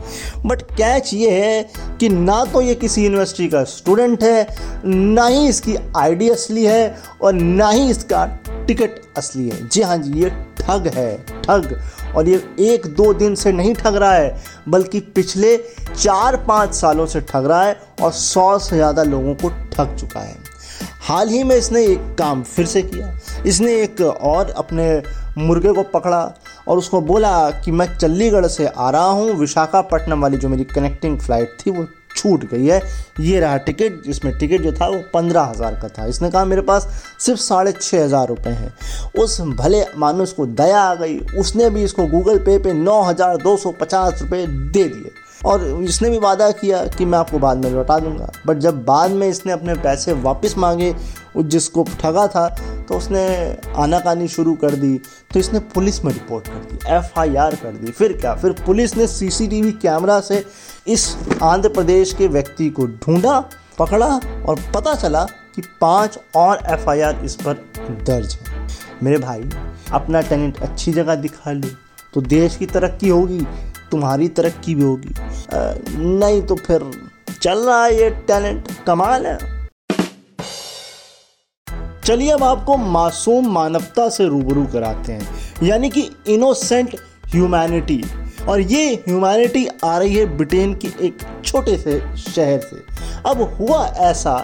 बट 0.47 0.62
कैच 0.71 1.12
ये 1.15 1.31
है 1.33 1.62
कि 2.00 2.09
ना 2.09 2.44
तो 2.44 2.61
ये 2.62 2.75
किसी 2.75 3.05
यूनिवर्सिटी 3.05 3.49
का 3.49 3.62
स्टूडेंट 3.67 4.23
है, 4.23 4.47
ना 4.87 5.26
ही 5.26 5.49
इसकी 5.49 5.76
आईडी 5.97 6.29
असली 6.31 6.65
है 6.65 6.94
और 7.23 7.33
ना 7.33 7.69
ही 7.71 7.91
इसका 7.91 8.25
टिकट 8.67 9.00
असली 9.19 9.49
है। 9.49 9.69
जी 9.69 9.83
हाँ 9.83 9.97
जी, 9.99 10.21
ये 10.23 10.31
ठग 10.61 10.91
है, 10.94 11.17
ठग। 11.43 11.75
और 12.11 12.29
ये 12.29 12.37
एक 12.65 12.87
दो 12.97 13.12
दिन 13.15 13.35
से 13.35 13.53
नहीं 13.53 13.75
ठग 13.75 13.97
रहा 13.97 14.12
है, 14.12 14.37
बल्कि 14.69 15.01
पिछले 15.15 15.57
चार 15.95 16.37
पाँच 16.45 16.75
सालों 16.75 17.07
से 17.07 17.21
ठग 17.23 17.47
रहा 17.47 17.62
है 17.62 17.77
और 18.03 18.12
सौ 18.12 18.59
से 18.59 18.77
ज़्यादा 18.77 19.03
लोगों 19.05 19.35
को 19.35 19.49
ठग 19.73 19.97
चुका 19.97 20.21
है। 20.21 20.37
हाल 21.03 21.29
ही 21.29 21.43
में 21.45 21.55
इसने 21.57 21.85
एक 21.85 22.15
काम 22.19 22.43
फिर 22.45 22.67
से 22.67 22.83
किया। 22.83 23.12
इसने 23.47 23.75
एक 23.75 24.01
और 24.01 24.51
अपने 24.51 25.03
मुर्गे 25.39 25.73
को 25.73 25.83
पकड़ा 25.93 26.23
और 26.69 26.79
उसको 26.79 27.01
बोला 27.03 27.51
कि 27.61 27.71
मैं 27.71 27.87
चंडीगढ़ 27.97 28.47
से 28.47 28.67
आ 28.67 28.91
रहा 28.91 29.07
हूँ, 29.07 29.33
विशाखापट्टनम 29.33 30.23
वाली 30.23 30.37
जो 30.37 30.49
मेरी 30.49 30.65
कनेक्टिंग 30.67 31.19
फ़्लाइट 31.19 31.57
थी, 31.61 31.71
वो 31.71 31.87
छूट 32.21 32.45
गई 32.45 32.67
है। 32.67 32.81
ये 33.21 33.41
रहा 33.41 33.57
टिकट, 33.59 34.03
जिसमें 34.05 34.37
टिकट 34.39 34.63
जो 34.63 34.73
था 34.73 34.87
वो 34.87 35.03
पंद्रह 35.15 35.43
हज़ार 35.43 35.75
का 35.75 35.89
था। 35.89 36.07
इसने 36.07 36.31
कहा, 36.31 36.45
मेरे 36.45 36.63
पास 36.63 36.89
सिर्फ़ 37.21 37.41
साढ़े 37.41 37.73
छः 37.73 38.05
हज़ार 38.05 38.29
रुपये 38.29 38.53
हैं। 38.53 38.73
उस 39.19 39.41
भले 39.41 39.85
मानुस 39.99 40.33
को 40.33 40.47
दया 40.47 40.81
आ 40.81 40.95
गई, 40.95 41.19
उसने 41.39 41.71
भी 41.71 41.83
इसको 41.85 42.07
गूगल 42.09 42.39
पे 42.41 42.59
पे 42.59 42.73
नौ 42.75 43.01
हज़ार 43.03 43.37
दो 43.39 43.57
सौ 43.57 43.71
पचास 43.73 44.23
रुपये 44.23 44.47
दे 44.47 44.85
दिए। 44.85 45.13
और 45.45 45.65
इसने 45.83 46.11
भी 46.11 46.19
वादा 46.19 46.51
किया 46.53 46.85
कि 46.89 47.05
मैं 47.05 47.19
आपको 47.19 47.39
बाद 47.39 47.65
में 47.65 47.71
लौटा 47.71 47.99
दूँगा। 47.99 48.31
बट 48.47 48.59
जब 48.59 48.85
बाद 48.85 49.11
में 49.11 49.27
इसने 49.29 49.53
अपने 49.53 49.75
पैसे 49.77 50.13
वापस 50.23 50.55
मांगे 50.59 50.95
जिसको 51.37 51.85
ठगा 52.01 52.27
था 52.27 52.49
तो 52.89 52.97
उसने 52.97 53.25
आनाकानी 53.79 54.29
शुरू 54.29 54.55
कर 54.55 54.75
दी। 54.75 54.97
तो 55.33 55.39
इसने 55.39 55.59
पुलिस 55.75 56.05
में 56.05 56.13
रिपोर्ट 56.13 56.49
कर 56.49 56.65
दी 56.65 56.79
एफ़ 56.89 57.19
आई 57.21 57.37
आर 57.37 57.55
कर 57.57 57.73
दी। 57.73 57.91
फिर 57.93 58.13
क्या? 58.13 58.35
फिर 58.35 58.53
पुलिस 58.67 58.97
ने 58.97 59.07
सीसीटीवी 59.07 59.73
कैमरा 59.73 60.21
से 60.21 60.45
इस 60.87 61.17
आंध्र 61.43 61.69
प्रदेश 61.71 62.13
के 62.13 62.29
व्यक्ति 62.29 62.69
को 62.71 62.87
ढूंढा, 62.87 63.39
पकड़ा 63.79 64.09
और 64.49 64.61
पता 64.75 64.95
चला 64.95 65.25
कि 65.57 65.63
पाँच 65.81 66.19
और 66.37 66.59
एफ़ 66.71 66.89
आई 66.91 67.01
आर 67.01 67.25
इस 67.25 67.35
पर 67.37 67.55
दर्ज 68.05 68.35
है। 68.35 68.69
मेरे 69.03 69.19
भाई, 69.19 69.49
अपना 69.93 70.21
टैलेंट 70.21 70.61
अच्छी 70.61 70.93
जगह 70.93 71.15
दिखा 71.17 71.53
लो 71.53 71.69
तो 72.15 72.21
देश 72.21 72.57
की 72.57 72.67
तरक्की 72.67 73.09
होगी। 73.09 73.41
तुम्हारी 73.91 74.29
तरक्की 74.31 74.75
भी 74.75 74.83
होगी। 74.83 75.15
नहीं 75.95 76.43
तो 76.43 76.55
फिर 76.57 76.91
चल 77.33 77.59
रहा 77.59 77.85
है 77.85 77.95
ये 77.95 78.11
टैलेंट, 78.29 78.69
कमाल 78.87 79.27
है। 79.27 79.39
चलिए 82.05 82.31
अब 82.31 82.43
आपको 82.45 82.77
मासूम 82.77 83.49
मानवता 83.53 84.09
से 84.09 84.27
रूबरू 84.27 84.65
कराते 84.67 85.13
हैं, 85.13 85.29
यानी 85.63 85.91
कि 85.91 86.11
इनोसेंट 86.29 86.97
ह्यूमैनिटी 87.27 88.03
और 88.49 88.61
ये 88.61 88.95
ह्यूमैनिटी 89.09 89.67
आ 89.85 89.97
रही 89.99 90.17
है 90.17 90.25
ब्रिटेन 90.37 90.75
की 90.75 90.93
एक 91.01 91.19
छोटे 91.45 91.77
से 91.79 91.99
शहर 92.19 92.61
से। 92.61 92.83
अब 93.31 93.43
हुआ 93.61 93.85
ऐसा 94.01 94.35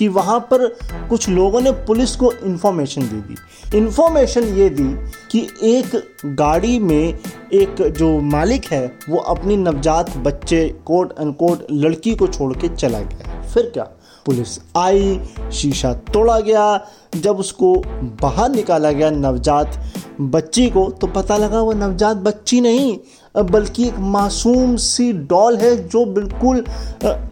कि 0.00 0.08
वहाँ 0.08 0.40
पर 0.40 0.66
कुछ 1.10 1.28
लोगों 1.28 1.60
ने 1.60 1.70
पुलिस 1.70 2.16
को 2.16 2.32
इन्फॉर्मेशन 2.32 3.02
दे 3.02 3.16
दी। 3.16 3.78
इन्फॉर्मेशन 3.78 4.42
ये 4.42 4.70
दी 4.70 5.10
कि 5.30 5.48
एक 5.62 6.16
गाड़ी 6.26 6.78
में 6.78 7.18
एक 7.52 7.94
जो 7.98 8.20
मालिक 8.20 8.64
है, 8.64 8.98
वो 9.08 9.18
अपनी 9.18 9.56
नवजात 9.56 10.16
बच्चे 10.16 10.68
कोट 10.84 11.12
अनकोट 11.18 11.66
लड़की 11.72 12.14
को 12.16 12.26
छोड़ 12.26 12.52
के 12.56 12.68
चला 12.68 13.00
गया। 13.00 13.48
फिर 13.54 13.70
क्या? 13.70 13.84
पुलिस 14.26 14.58
आई, 14.76 15.20
शीशा 15.52 15.92
तोड़ा 15.92 16.40
गया। 16.40 16.86
जब 17.16 17.38
उसको 17.38 17.74
बाहर 18.22 18.50
निकाला 18.50 18.92
गया 18.92 19.10
नवजात 19.10 19.92
बच्ची 20.20 20.70
को 20.70 20.90
तो 20.90 21.06
पता 21.06 21.36
लगा 21.36 21.60
वो 21.60 21.72
नवजात 21.72 22.16
बच्ची 22.16 22.60
नहीं 22.60 22.98
बल्कि 23.34 23.86
एक 23.88 23.98
मासूम 23.98 24.74
सी 24.76 25.12
डॉल 25.12 25.56
है 25.56 25.76
जो 25.88 26.04
बिल्कुल 26.06 26.64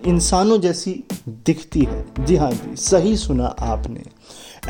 इंसानों 0.07 0.61
जैसी 0.61 0.93
दिखती 1.29 1.81
है। 1.83 2.05
जी 2.21 2.37
हाँ 2.37 2.51
जी, 2.53 2.77
सही 2.77 3.17
सुना 3.17 3.47
आपने। 3.47 4.03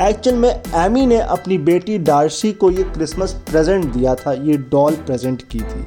एक्चुअल 0.01 0.35
में 0.35 0.49
एमी 0.49 1.05
ने 1.05 1.17
अपनी 1.17 1.57
बेटी 1.59 1.97
डार्सी 1.99 2.51
को 2.53 2.69
ये 2.71 2.83
क्रिसमस 2.83 3.33
प्रेजेंट 3.49 3.85
दिया 3.85 4.15
था, 4.15 4.33
ये 4.33 4.57
डॉल 4.71 4.95
प्रेजेंट 4.95 5.41
की 5.41 5.59
थी। 5.59 5.85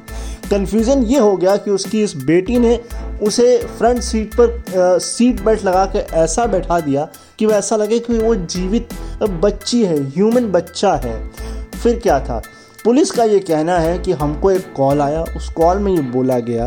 कन्फ्यूज़न 0.49 1.03
ये 1.03 1.19
हो 1.19 1.35
गया 1.37 1.55
कि 1.57 1.71
उसकी 1.71 2.03
इस 2.03 2.15
बेटी 2.25 2.57
ने 2.59 2.75
उसे 3.23 3.57
फ्रंट 3.77 4.01
सीट 4.01 4.35
पर 4.39 4.99
सीट 4.99 5.43
बेल्ट 5.45 5.63
लगा 5.65 5.85
के 5.85 5.99
ऐसा 6.15 6.45
बैठा 6.45 6.79
दिया 6.79 7.07
कि 7.39 7.45
वह 7.45 7.55
ऐसा 7.55 7.75
लगे 7.75 7.99
कि 7.99 8.17
वो 8.17 8.35
जीवित 8.35 8.93
बच्ची 9.23 9.83
है 9.85 10.01
ह्यूमन 10.05 10.51
बच्चा 10.51 10.93
है। 10.95 11.15
फिर 11.73 11.99
क्या 11.99 12.19
था? 12.19 12.41
पुलिस 12.85 13.11
का 13.11 13.23
ये 13.23 13.39
कहना 13.39 13.77
है 13.79 13.97
कि 13.99 14.11
हमको 14.11 14.51
एक 14.51 14.73
कॉल 14.73 15.01
आया। 15.01 15.21
उस 15.37 15.49
कॉल 15.49 15.77
में 15.77 15.91
ये 15.91 16.01
बोला 16.01 16.39
गया 16.39 16.65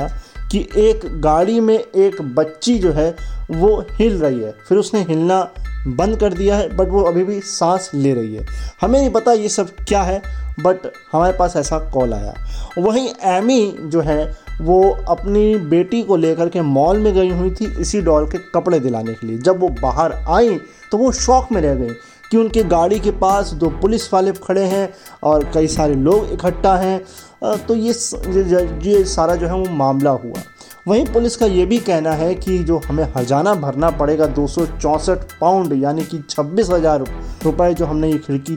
कि 0.53 0.59
एक 0.77 1.01
गाड़ी 1.21 1.59
में 1.61 1.75
एक 1.75 2.21
बच्ची 2.35 2.79
जो 2.79 2.93
है, 2.93 3.15
वो 3.51 3.85
हिल 3.93 4.19
रही 4.19 4.41
है। 4.41 4.55
फिर 4.69 4.79
उसने 4.79 5.01
हिलना 5.01 5.41
बंद 5.89 6.19
कर 6.21 6.33
दिया 6.33 6.57
है 6.57 6.77
बट 6.77 6.89
वो 6.89 7.03
अभी 7.03 7.25
भी 7.25 7.41
सांस 7.41 7.91
ले 7.95 8.15
रही 8.15 8.35
है। 8.35 8.47
हमें 8.81 8.99
नहीं 9.01 9.11
पता 9.11 9.33
ये 9.33 9.49
सब 9.49 9.71
क्या 9.89 10.03
है 10.03 10.21
बट 10.61 10.91
हमारे 11.13 11.37
पास 11.39 11.57
ऐसा 11.57 11.79
कॉल 11.91 12.15
आया। 12.15 12.35
वहीं 12.79 13.09
एमी 13.27 13.77
जो 13.81 14.01
है, 14.01 14.25
वो 14.61 14.91
अपनी 15.09 15.55
बेटी 15.57 16.03
को 16.03 16.17
लेकर 16.17 16.49
के 16.49 16.61
मॉल 16.63 16.99
में 16.99 17.13
गई 17.15 17.31
हुई 17.31 17.51
थी, 17.51 17.81
इसी 17.81 18.01
डॉल 18.01 18.27
के 18.27 18.39
कपड़े 18.55 18.81
दिलाने 18.81 19.15
के 19.15 19.27
लिए। 19.27 19.39
जब 19.39 19.61
वो 19.61 19.69
बाहर 19.83 20.13
आई 20.13 20.59
तो 20.93 20.99
वो 20.99 21.13
शौक 21.13 21.53
में 21.53 21.61
रह 21.63 21.75
गई। 21.75 21.95
कि 22.31 22.37
उनके 22.37 22.63
गाड़ी 22.67 22.99
के 23.01 23.11
पास 23.19 23.51
दो 23.53 23.69
पुलिस 23.81 24.13
वाले 24.13 24.33
खड़े 24.35 24.65
हैं 24.67 24.89
और 25.23 25.51
कई 25.55 25.67
सारे 25.69 25.95
लोग 25.97 26.33
इकट्ठा 26.33 26.77
हैं। 26.77 27.01
तो 27.59 27.75
ये 27.77 27.93
ये 28.85 29.05
सारा 29.07 29.35
जो 29.35 29.47
है 29.47 29.55
वो 29.55 29.71
मामला 29.77 30.11
हुआ। 30.13 30.43
वहीं 30.89 31.05
पुलिस 31.07 31.37
का 31.37 31.47
ये 31.47 31.65
भी 31.67 31.79
कहना 31.81 32.13
है 32.15 32.35
कि 32.35 32.59
जो 32.61 32.77
हमें 32.79 33.05
हर्जाना 33.07 33.55
भरना 33.57 33.91
पड़ेगा, 33.93 34.27
दो 34.27 34.47
सौ 34.47 34.67
चौंसठ 34.67 35.33
पाउंड, 35.41 35.73
यानी 35.75 36.05
कि 36.05 36.23
छब्बीस 36.31 36.71
हज़ार 36.71 37.05
रुपये 37.45 37.75
जो 37.75 37.87
हमने 37.87 38.11
ये 38.11 38.19
खिड़की 38.19 38.57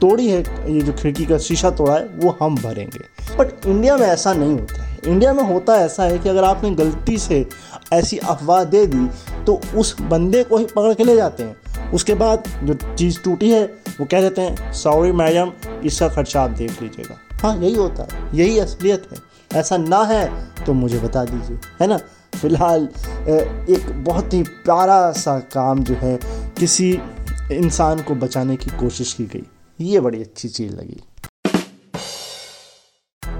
तोड़ी 0.00 0.28
है, 0.28 0.42
ये 0.68 0.80
जो 0.80 0.92
खिड़की 0.92 1.24
का 1.26 1.38
शीशा 1.38 1.70
तोड़ा 1.70 1.94
है, 1.94 2.04
वो 2.14 2.36
हम 2.40 2.56
भरेंगे। 2.56 3.00
बट 3.38 3.66
इंडिया 3.66 3.96
में 3.96 4.06
ऐसा 4.06 4.32
नहीं 4.34 4.52
होता 4.52 4.82
है। 4.82 4.98
इंडिया 5.06 5.32
में 5.32 5.42
होता 5.44 5.76
ऐसा 5.76 6.04
है 6.04 6.18
कि 6.18 6.28
अगर 6.28 6.44
आपने 6.44 6.70
गलती 6.72 7.18
से 7.18 7.46
ऐसी 7.92 8.18
अफवाह 8.18 8.64
दे 8.66 8.84
दी 8.86 9.06
तो 9.46 9.60
उस 9.76 9.94
बंदे 10.02 10.42
को 10.44 10.56
ही 10.56 10.64
पकड़ 10.66 10.94
के 10.94 11.04
ले 11.04 11.16
जाते 11.16 11.42
हैं। 11.42 11.56
उसके 11.94 12.14
बाद 12.14 12.44
जो 12.64 12.74
चीज़ 12.94 13.20
टूटी 13.22 13.50
है, 13.50 13.64
वो 14.00 14.04
कह 14.04 14.20
देते 14.20 14.40
हैं 14.40 14.72
सॉरी 14.72 15.12
मैडम 15.12 15.52
इसका 15.84 16.08
खर्चा 16.08 16.42
आप 16.42 16.50
देख 16.50 16.82
लीजिएगा। 16.82 17.18
हाँ 17.38 17.56
यही 17.56 17.74
होता 17.74 18.02
है, 18.04 18.36
यही 18.36 18.58
असलियत 18.58 19.08
है। 19.12 19.18
ऐसा 19.50 19.76
ना 19.76 20.02
है 20.04 20.30
तो 20.66 20.72
मुझे 20.74 20.98
बता 20.98 21.24
दीजिए, 21.24 21.58
है 21.80 21.86
ना? 21.88 21.98
फ़िलहाल 22.34 22.88
एक 23.70 23.90
बहुत 24.04 24.34
ही 24.34 24.42
प्यारा 24.42 25.10
सा 25.12 25.38
काम 25.52 25.82
जो 25.84 25.94
है, 25.94 26.18
किसी 26.58 26.90
इंसान 27.52 28.02
को 28.02 28.14
बचाने 28.16 28.56
की 28.56 28.70
कोशिश 28.70 29.12
की 29.12 29.24
गई। 29.26 29.44
ये 29.80 30.00
बड़ी 30.00 30.20
अच्छी 30.20 30.48
चीज़ 30.48 30.72
लगी। 30.72 31.02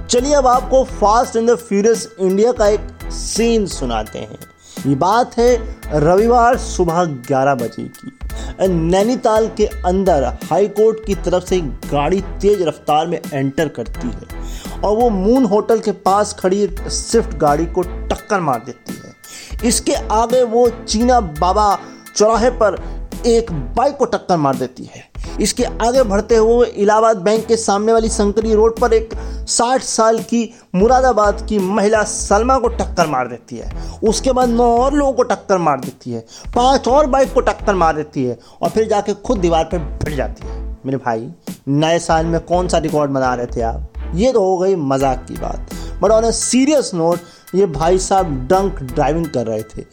चलिए 0.09 0.35
अब 0.35 0.47
आपको 0.47 0.85
fast 0.85 1.37
and 1.37 1.51
the 1.51 1.55
furious 1.57 2.09
India 2.21 2.53
का 2.53 2.67
एक 2.69 3.11
सीन 3.13 3.67
सुनाते 3.67 4.19
हैं। 4.19 4.39
ये 4.87 4.95
बात 4.97 5.37
है 5.39 5.57
रविवार 5.95 6.57
सुबह 6.59 7.05
11 7.05 7.55
बजे 7.55 7.85
की। 7.85 8.13
नैनीताल 8.61 9.47
के 9.49 9.67
अंदर 9.87 10.25
हाई 10.45 10.69
कोर्ट 10.69 11.05
की 11.07 11.15
तरफ़ 11.15 11.45
से 11.45 11.61
गाड़ी 11.61 12.21
तेज 12.41 12.63
रफ्तार 12.63 13.07
में 13.07 13.21
एंटर 13.35 13.69
करती 13.69 14.09
है 14.09 14.81
और 14.81 14.97
वो 14.97 15.09
मून 15.11 15.45
होटल 15.45 15.81
के 15.81 15.93
पास 15.93 16.35
खड़ी 16.39 16.69
स्विफ्ट 16.81 17.37
गाड़ी 17.37 17.67
को 17.67 17.83
टक्कर 17.83 18.41
मार 18.41 18.63
देती 18.67 18.95
है। 18.95 19.69
इसके 19.69 19.95
आगे 20.13 20.43
वो 20.45 20.69
चीना 20.71 21.21
बाबा 21.21 21.79
चौराहे 22.17 22.51
पर 22.63 22.83
एक 23.27 23.53
बाइक 23.77 23.97
को 23.97 24.05
टक्कर 24.05 24.37
मार 24.37 24.57
देती 24.57 24.85
है। 24.85 25.08
इसके 25.41 25.65
आगे 25.65 26.03
बढ़ते 26.03 26.37
हुए 26.37 26.67
इलाहाबाद 26.67 27.17
बैंक 27.17 27.47
के 27.47 27.57
सामने 27.57 27.93
वाली 27.93 28.09
संकरी 28.09 28.55
रोड 28.55 28.79
पर 28.79 28.93
एक 28.93 29.11
60 29.49 29.83
साल 29.83 30.19
की 30.23 30.43
मुरादाबाद 30.75 31.47
की 31.49 31.59
महिला 31.59 32.03
सलमा 32.03 32.59
को 32.59 32.69
टक्कर 32.69 33.07
मार 33.07 33.29
देती 33.29 33.57
है। 33.57 33.71
उसके 34.03 34.33
बाद 34.33 34.49
नौ 34.49 34.67
और 34.79 34.95
लोगों 34.95 35.13
को 35.13 35.23
टक्कर 35.25 35.59
मार 35.59 35.81
देती 35.81 36.11
है। 36.11 36.25
पाँच 36.55 36.89
और 36.89 37.07
बाइक 37.07 37.33
को 37.35 37.41
टक्कर 37.41 37.75
मार 37.75 37.97
देती 37.97 38.25
है 38.25 38.39
और 38.63 38.71
फिर 38.71 38.89
जाके 38.89 39.15
खुद 39.15 39.39
दीवार 39.39 39.65
पर 39.65 39.79
भिड़ 40.05 40.15
जाती 40.15 40.47
है। 40.47 40.67
मेरे 40.87 40.99
भाई, 40.99 41.29
नए 41.69 41.99
साल 41.99 42.27
में 42.27 42.41
कौन 42.41 42.69
सा 42.69 42.79
रिकॉर्ड 42.79 43.11
बना 43.11 43.35
रहे 43.35 43.47
थे 43.47 43.61
आप? 43.61 43.93
ये 44.15 44.33
तो 44.33 44.41
हो 44.41 44.59
गई 44.59 44.75
मज़ाक 44.77 45.25
की 45.29 45.35
बात। 45.35 45.71
But 46.03 46.11
on 46.11 46.25
a 46.25 46.33
serious 46.33 46.91
note 46.95 47.19
ये 47.55 47.67
भाई 47.69 47.99
साहब 47.99 48.33
डंक 48.49 48.83
ड्राइविंग 48.85 49.27
कर 49.27 49.47
रहे 49.47 49.63
थे। 49.63 49.85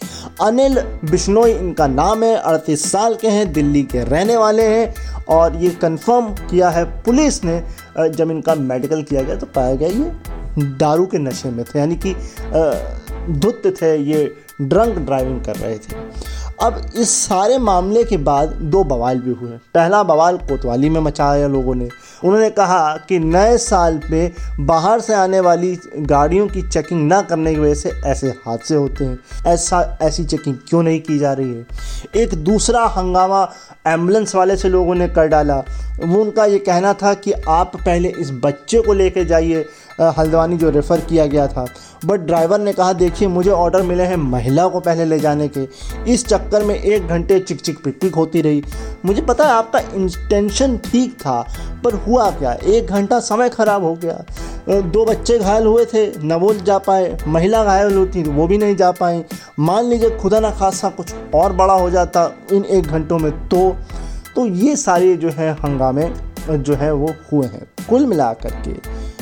अनिल 0.41 0.79
बिश्नोई, 1.05 1.51
इनका 1.51 1.88
नाम 1.88 2.24
है, 2.24 2.35
अड़तीस 2.35 2.91
साल 2.91 3.15
के 3.15 3.27
हैं, 3.27 3.51
दिल्ली 3.53 3.83
के 3.83 4.03
रहने 4.03 4.38
वाले 4.38 4.63
हैं 4.65 5.25
और 5.29 5.55
ये 5.55 5.69
कंफर्म 5.81 6.29
किया 6.41 6.69
है 6.69 6.83
पुलिस 7.03 7.43
ने 7.43 7.62
जब 8.09 8.31
इनका 8.31 8.55
मेडिकल 8.55 9.03
किया 9.03 9.21
गया 9.21 9.35
तो 9.35 9.45
पाया 9.45 9.75
गया 9.75 9.89
ये 9.89 10.12
दारू 10.79 11.05
के 11.05 11.17
नशे 11.19 11.50
में 11.50 11.63
थे, 11.65 11.79
यानी 11.79 11.95
कि 11.95 12.13
धुत 13.31 13.62
थे, 13.81 13.95
ये 13.95 14.35
ड्रंक 14.62 14.97
ड्राइविंग 14.97 15.43
कर 15.45 15.55
रहे 15.55 15.77
थे। 15.77 16.03
अब 16.62 16.81
इस 16.95 17.09
सारे 17.17 17.57
मामले 17.59 18.03
के 18.03 18.17
बाद 18.19 18.50
दो 18.65 18.83
बवाल 18.83 19.19
भी 19.19 19.31
हुए। 19.31 19.57
पहला 19.74 20.01
बवाल 20.03 20.38
कोतवाली 20.39 20.89
में 20.89 21.00
मचाया 21.01 21.47
लोगों 21.47 21.75
ने 21.75 21.89
उन्होंने 22.25 22.50
कहा 22.50 22.98
कि 23.10 23.20
नए 23.20 23.58
साल 23.58 23.98
पे 23.98 24.32
बाहर 24.60 25.00
से 25.00 25.13
आने 25.13 25.39
वाली 25.39 25.79
गाड़ियों 25.98 26.48
की 26.48 26.62
चेकिंग 26.62 27.08
ना 27.08 27.22
करने 27.22 27.53
की 27.53 27.60
वजह 27.60 27.74
से 27.74 27.89
ऐसे 28.05 28.27
हादसे 28.27 28.75
होते 28.75 29.05
हैं। 29.05 29.20
ऐसा, 29.48 29.98
ऐसी 30.01 30.25
चेकिंग 30.25 30.55
क्यों 30.70 30.84
नहीं 30.84 31.01
की 31.01 31.17
जा 31.17 31.34
रही 31.34 31.53
है? 31.53 31.65
एक 32.15 32.34
दूसरा 32.34 32.86
हंगामा 32.86 33.53
एंबुलेंस 33.88 34.36
वाले 34.36 34.58
से 34.58 34.70
लोगों 34.70 34.96
ने 34.96 35.08
कर 35.08 35.27
डाला। 35.27 35.63
वो 36.05 36.22
उनका 36.22 36.46
ये 36.46 36.60
कहना 36.60 36.94
था 36.94 37.13
कि 37.13 37.32
आप 37.32 37.75
पहले 37.75 38.10
इस 38.10 38.32
बच्चे 38.32 38.82
को 38.82 38.94
लेके 38.94 39.25
जाइए 39.25 39.65
हल्द्वानी 40.00 40.58
जो 40.58 40.70
रेफ़र 40.70 41.02
किया 41.02 41.25
गया 41.25 41.48
था। 41.48 41.66
बट 42.06 42.20
ड्राइवर 42.20 42.60
ने 42.60 42.74
कहा, 42.74 42.94
देखिए, 42.94 43.28
मुझे 43.28 43.50
ऑर्डर 43.50 43.82
मिले 43.82 44.04
हैं 44.04 44.16
महिला 44.18 44.68
को 44.68 44.80
पहले 44.80 45.06
ले 45.06 45.20
जाने 45.20 45.48
के। 45.48 45.68
इस 46.14 46.25
चक्कर 46.28 46.64
में 46.64 46.75
एक 46.75 47.08
घंटे 47.08 47.40
चिक 47.40 47.62
चिक 47.62 47.84
पिक 47.84 48.00
पिक 48.02 48.16
होती 48.16 48.42
रही। 48.42 48.64
मुझे 49.06 49.22
पता 49.22 49.46
है 49.46 49.52
आपका 49.52 49.80
इंटेंशन 49.80 50.78
ठीक 50.86 51.14
था, 51.16 51.42
पर 51.84 51.94
हुआ 51.98 52.30
क्या? 52.32 52.54
एक 52.54 52.88
घंटा 52.88 53.20
समय 53.22 53.50
ख़राब 53.50 53.84
हो 53.84 53.94
गया। 53.96 54.82
दो 54.84 55.06
बच्चे 55.06 55.38
घायल 55.40 55.66
हुए 55.66 55.86
थे, 55.86 56.06
न 56.20 56.34
वो 56.34 56.54
जा 56.56 56.78
पाए। 56.80 57.18
महिला 57.28 57.64
घायल 57.64 57.96
होती 57.96 58.24
तो 58.24 58.32
वो 58.32 58.48
भी 58.48 58.58
नहीं 58.58 58.75
जा 58.75 58.92
पाई। 58.92 59.24
मान 59.60 59.86
लीजिए 59.86 60.10
खुदा 60.18 60.40
ना 60.40 60.52
खासा 60.52 60.90
कुछ 60.90 61.14
और 61.36 61.54
बड़ा 61.54 61.74
हो 61.74 61.90
जाता 61.90 62.30
इन 62.54 62.64
एक 62.66 62.86
घंटों 62.86 63.20
में 63.20 63.32
तो 63.50 63.70
तो 64.36 64.46
ये 64.46 64.75
सारे 64.75 65.16
जो 65.16 65.30
है 65.30 65.52
हंगामे, 65.56 66.10
जो 66.50 66.74
है 66.74 66.92
वो 66.94 67.14
हुए 67.32 67.48
हैं, 67.48 67.66
कुल 67.90 68.06
मिलाकर 68.06 68.62
के। 68.62 68.74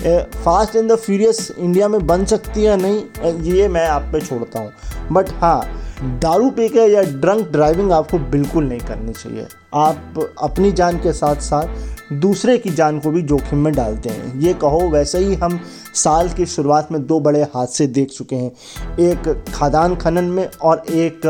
Fast 0.05 0.75
and 0.75 0.91
the 0.91 0.95
furious 0.95 1.49
India 1.51 1.87
में 1.87 2.05
बन 2.07 2.25
सकती 2.25 2.63
है 2.63 2.75
नहीं 2.77 3.33
ये 3.53 3.67
मैं 3.67 3.87
आप 3.87 4.09
पे 4.13 4.21
छोड़ता 4.21 4.59
हूँ। 4.59 4.71
बट 5.11 5.29
हाँ 5.41 6.19
दारू 6.21 6.49
पी 6.51 6.67
के 6.69 6.85
या 6.87 7.01
ड्रंक 7.01 7.51
ड्राइविंग 7.51 7.91
आपको 7.91 8.17
बिल्कुल 8.31 8.63
नहीं 8.63 8.79
करनी 8.79 9.13
चाहिए। 9.13 9.47
आप 9.75 10.29
अपनी 10.43 10.71
जान 10.71 10.97
के 10.97 11.13
साथ 11.13 11.35
साथ 11.41 11.91
दूसरे 12.13 12.57
की 12.57 12.69
जान 12.69 12.99
को 12.99 13.11
भी 13.11 13.21
जोखिम 13.21 13.59
में 13.59 13.73
डालते 13.73 14.09
हैं। 14.09 14.39
ये 14.39 14.53
कहो, 14.53 14.79
वैसे 14.89 15.19
ही 15.19 15.35
हम 15.35 15.59
साल 15.95 16.29
की 16.29 16.45
शुरुआत 16.45 16.91
में 16.91 17.05
दो 17.07 17.19
बड़े 17.19 17.41
हादसे 17.55 17.87
देख 17.87 18.09
चुके 18.09 18.35
हैं। 18.35 18.97
एक 19.01 19.45
खादान 19.53 19.95
खनन 19.95 20.23
में 20.25 20.45
और 20.61 20.83
एक 20.89 21.25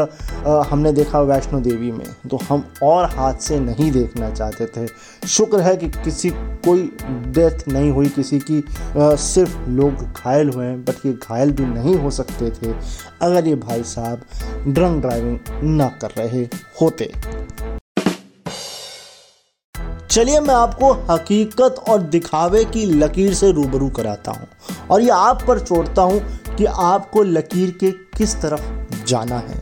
हमने 0.72 0.92
देखा 0.92 1.22
वैष्णो 1.22 1.60
देवी 1.60 1.92
में। 1.92 2.06
तो 2.32 2.40
हम 2.50 2.64
और 2.84 3.06
हादसे 3.10 3.60
नहीं 3.60 3.92
देखना 3.92 4.30
चाहते 4.30 4.66
थे। 4.68 4.88
शुक्र 5.28 5.60
है 5.60 5.76
कि 5.78 5.90
किसी, 5.90 6.30
कोई 6.30 6.84
डेथ 7.28 7.68
नहीं 7.68 7.92
हुई, 7.92 8.10
किसी 8.10 8.40
की 8.42 8.64
सिर्फ़ 8.98 9.58
लोग 9.70 9.94
घायल 9.94 10.50
हुए 10.50 10.66
हैं 10.66 10.84
बट 10.86 11.06
ये 11.06 11.14
घायल 11.14 11.52
भी 11.52 11.66
नहीं 11.66 11.96
हो 11.96 12.10
सकते 12.12 12.52
थे। 12.52 12.74
अगर 13.22 13.48
ये 13.48 13.56
भाई 13.58 13.84
साहब 13.86 14.26
ड्रंक 14.68 15.02
ड्राइविंग 15.02 15.40
ना 15.78 15.88
कर 16.02 16.12
रहे 16.18 16.44
होते। 16.82 17.12
चलिए 20.14 20.40
मैं 20.40 20.54
आपको 20.54 20.92
हकीकत 21.10 21.76
और 21.90 22.02
दिखावे 22.06 22.64
की 22.66 22.86
लकीर 22.86 23.34
से 23.34 23.52
रूबरू 23.52 23.88
कराता 23.90 24.32
हूँ 24.32 24.48
और 24.92 25.02
ये 25.02 25.10
आप 25.10 25.42
पर 25.48 25.60
छोड़ता 25.60 26.02
हूँ 26.02 26.20
कि 26.58 26.66
आपको 26.66 27.24
लकीर 27.24 27.72
के 27.80 27.92
किस 28.18 28.36
तरफ़ 28.42 29.06
जाना 29.08 29.38
है। 29.38 29.62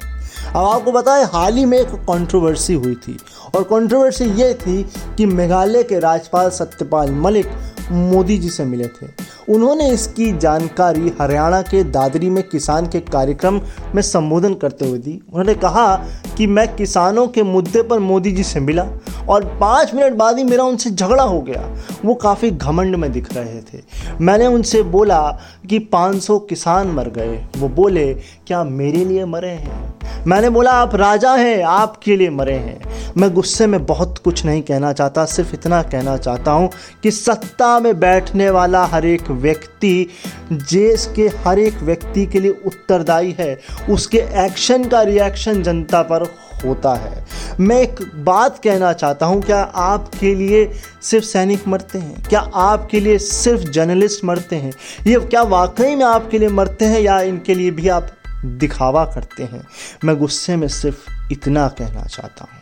अब 0.50 0.58
आपको 0.58 0.91
बताएँ, 0.91 1.24
हाल 1.24 1.58
ही 1.58 1.65
में 1.65 1.77
एक 1.77 1.93
कंट्रोवर्सी 2.10 2.74
हुई 2.74 2.96
थी 2.98 3.17
और 3.55 3.63
कंट्रोवर्सी 3.63 4.25
ये 4.41 4.53
थी 4.55 4.84
कि 5.17 5.25
मेघालय 5.25 5.84
के 5.84 6.00
राज्यपाल 6.00 6.50
सत्यपाल 6.50 7.12
मलिक 7.17 7.51
मोदी 7.91 8.38
जी 8.38 8.50
से 8.50 8.65
मिले 8.65 8.88
थे। 8.88 9.08
उन्होंने 9.50 9.89
इसकी 9.89 10.31
जानकारी 10.38 11.13
हरियाणा 11.22 11.62
के 11.62 11.84
दादरी 11.86 12.29
में 12.29 12.43
किसान 12.43 12.88
के 12.88 13.00
कार्यक्रम 13.08 13.62
में 13.96 14.01
संबोधन 14.01 14.53
करते 14.53 14.89
हुए 14.89 15.00
दी। 15.00 15.20
उन्होंने 15.29 15.55
कहा 15.55 15.96
कि 16.38 16.48
मैं 16.48 16.67
किसानों 16.75 17.27
के 17.27 17.43
मुद्दे 17.43 17.81
पर 17.84 18.00
मोदी 18.01 18.31
जी 18.31 18.43
से 18.43 18.60
मिला 18.60 18.88
और 19.30 19.46
पाँच 19.62 19.94
मिनट 19.94 20.13
बाद 20.13 20.38
ही 20.38 20.44
मेरा 20.44 20.63
उनसे 20.63 20.90
झगड़ा 20.90 21.24
हो 21.24 21.42
गया। 21.42 21.75
वो 22.06 22.13
काफ़ी 22.13 22.51
घमंड 22.51 22.96
में 22.96 23.12
दिख 23.12 23.34
रहे 23.34 23.62
थे। 23.62 23.84
मैंने 24.22 24.48
उनसे 24.48 24.84
बोला 24.84 25.40
कि 25.70 25.80
500 25.80 26.40
किसान 26.40 26.88
मर 26.88 27.10
गए। 27.10 27.46
वो 27.58 27.70
बोले 27.70 28.13
क्या 28.51 28.63
मेरे 28.63 29.05
लिए 29.05 29.25
मरे 29.25 29.50
हैं? 29.50 29.93
मैंने 30.27 30.50
बोला, 30.50 30.72
आप 30.72 30.96
राजा 30.96 31.34
हैं, 31.36 31.63
आपके 31.63 32.15
लिए 32.15 32.29
मरे 32.29 32.53
हैं। 32.53 33.13
मैं 33.17 33.34
गुस्से 33.34 33.67
में 33.67 33.86
बहुत 33.86 34.17
कुछ 34.17 34.46
नहीं 34.46 34.62
कहना 34.62 34.93
चाहता, 34.93 35.25
सिर्फ़ 35.25 35.53
इतना 35.53 35.81
कहना 35.84 36.17
चाहता 36.17 36.51
हूँ 36.51 36.70
कि 37.03 37.12
सत्ता 37.12 37.79
में 37.79 38.00
बैठने 38.00 38.50
वाला 38.50 38.84
हर 38.86 39.05
एक 39.05 39.31
व्यक्ति, 39.31 40.08
देश 40.51 41.13
के 41.15 41.27
हर 41.46 41.60
एक 41.60 41.77
व्यक्ति 41.84 42.25
के 42.25 42.39
लिए 42.39 42.51
उत्तरदायी 42.65 43.36
है। 43.39 43.60
उसके 43.89 44.17
एक्शन 44.17 44.84
का 44.84 45.01
रिएक्शन 45.01 45.63
जनता 45.63 46.01
पर 46.01 46.24
होता 46.65 46.93
है। 46.93 47.25
मैं 47.60 47.81
एक 47.81 47.96
बात 48.15 48.60
कहना 48.63 48.93
चाहता 48.93 49.25
हूँ, 49.25 49.41
क्या 49.41 49.62
आपके 49.62 50.36
लिए 50.36 50.72
सिर्फ़ 51.01 51.25
सैनिक 51.25 51.67
मरते 51.67 52.00
हैं? 52.00 52.24
क्या 52.24 52.39
आपके 52.39 53.00
लिए 53.00 53.17
सिर्फ़ 53.17 53.62
जर्नलिस्ट 53.62 54.25
मरते 54.25 54.55
हैं? 54.55 54.74
ये 55.08 55.20
क्या 55.20 55.41
वाकई 55.41 55.96
में 55.96 56.05
आपके 56.05 56.39
लिए 56.39 56.50
मरते 56.50 56.86
हैं 56.86 57.01
या 57.01 57.22
इनके 57.22 57.55
लिए 57.55 57.72
भी 57.72 57.88
आप 57.88 58.08
दिखावा 58.45 59.05
करते 59.05 59.43
हैं। 59.43 59.67
मैं 60.03 60.17
गुस्से 60.17 60.55
में 60.55 60.67
सिर्फ़ 60.67 61.31
इतना 61.31 61.67
कहना 61.67 62.03
चाहता 62.03 62.43
हूँ। 62.43 62.60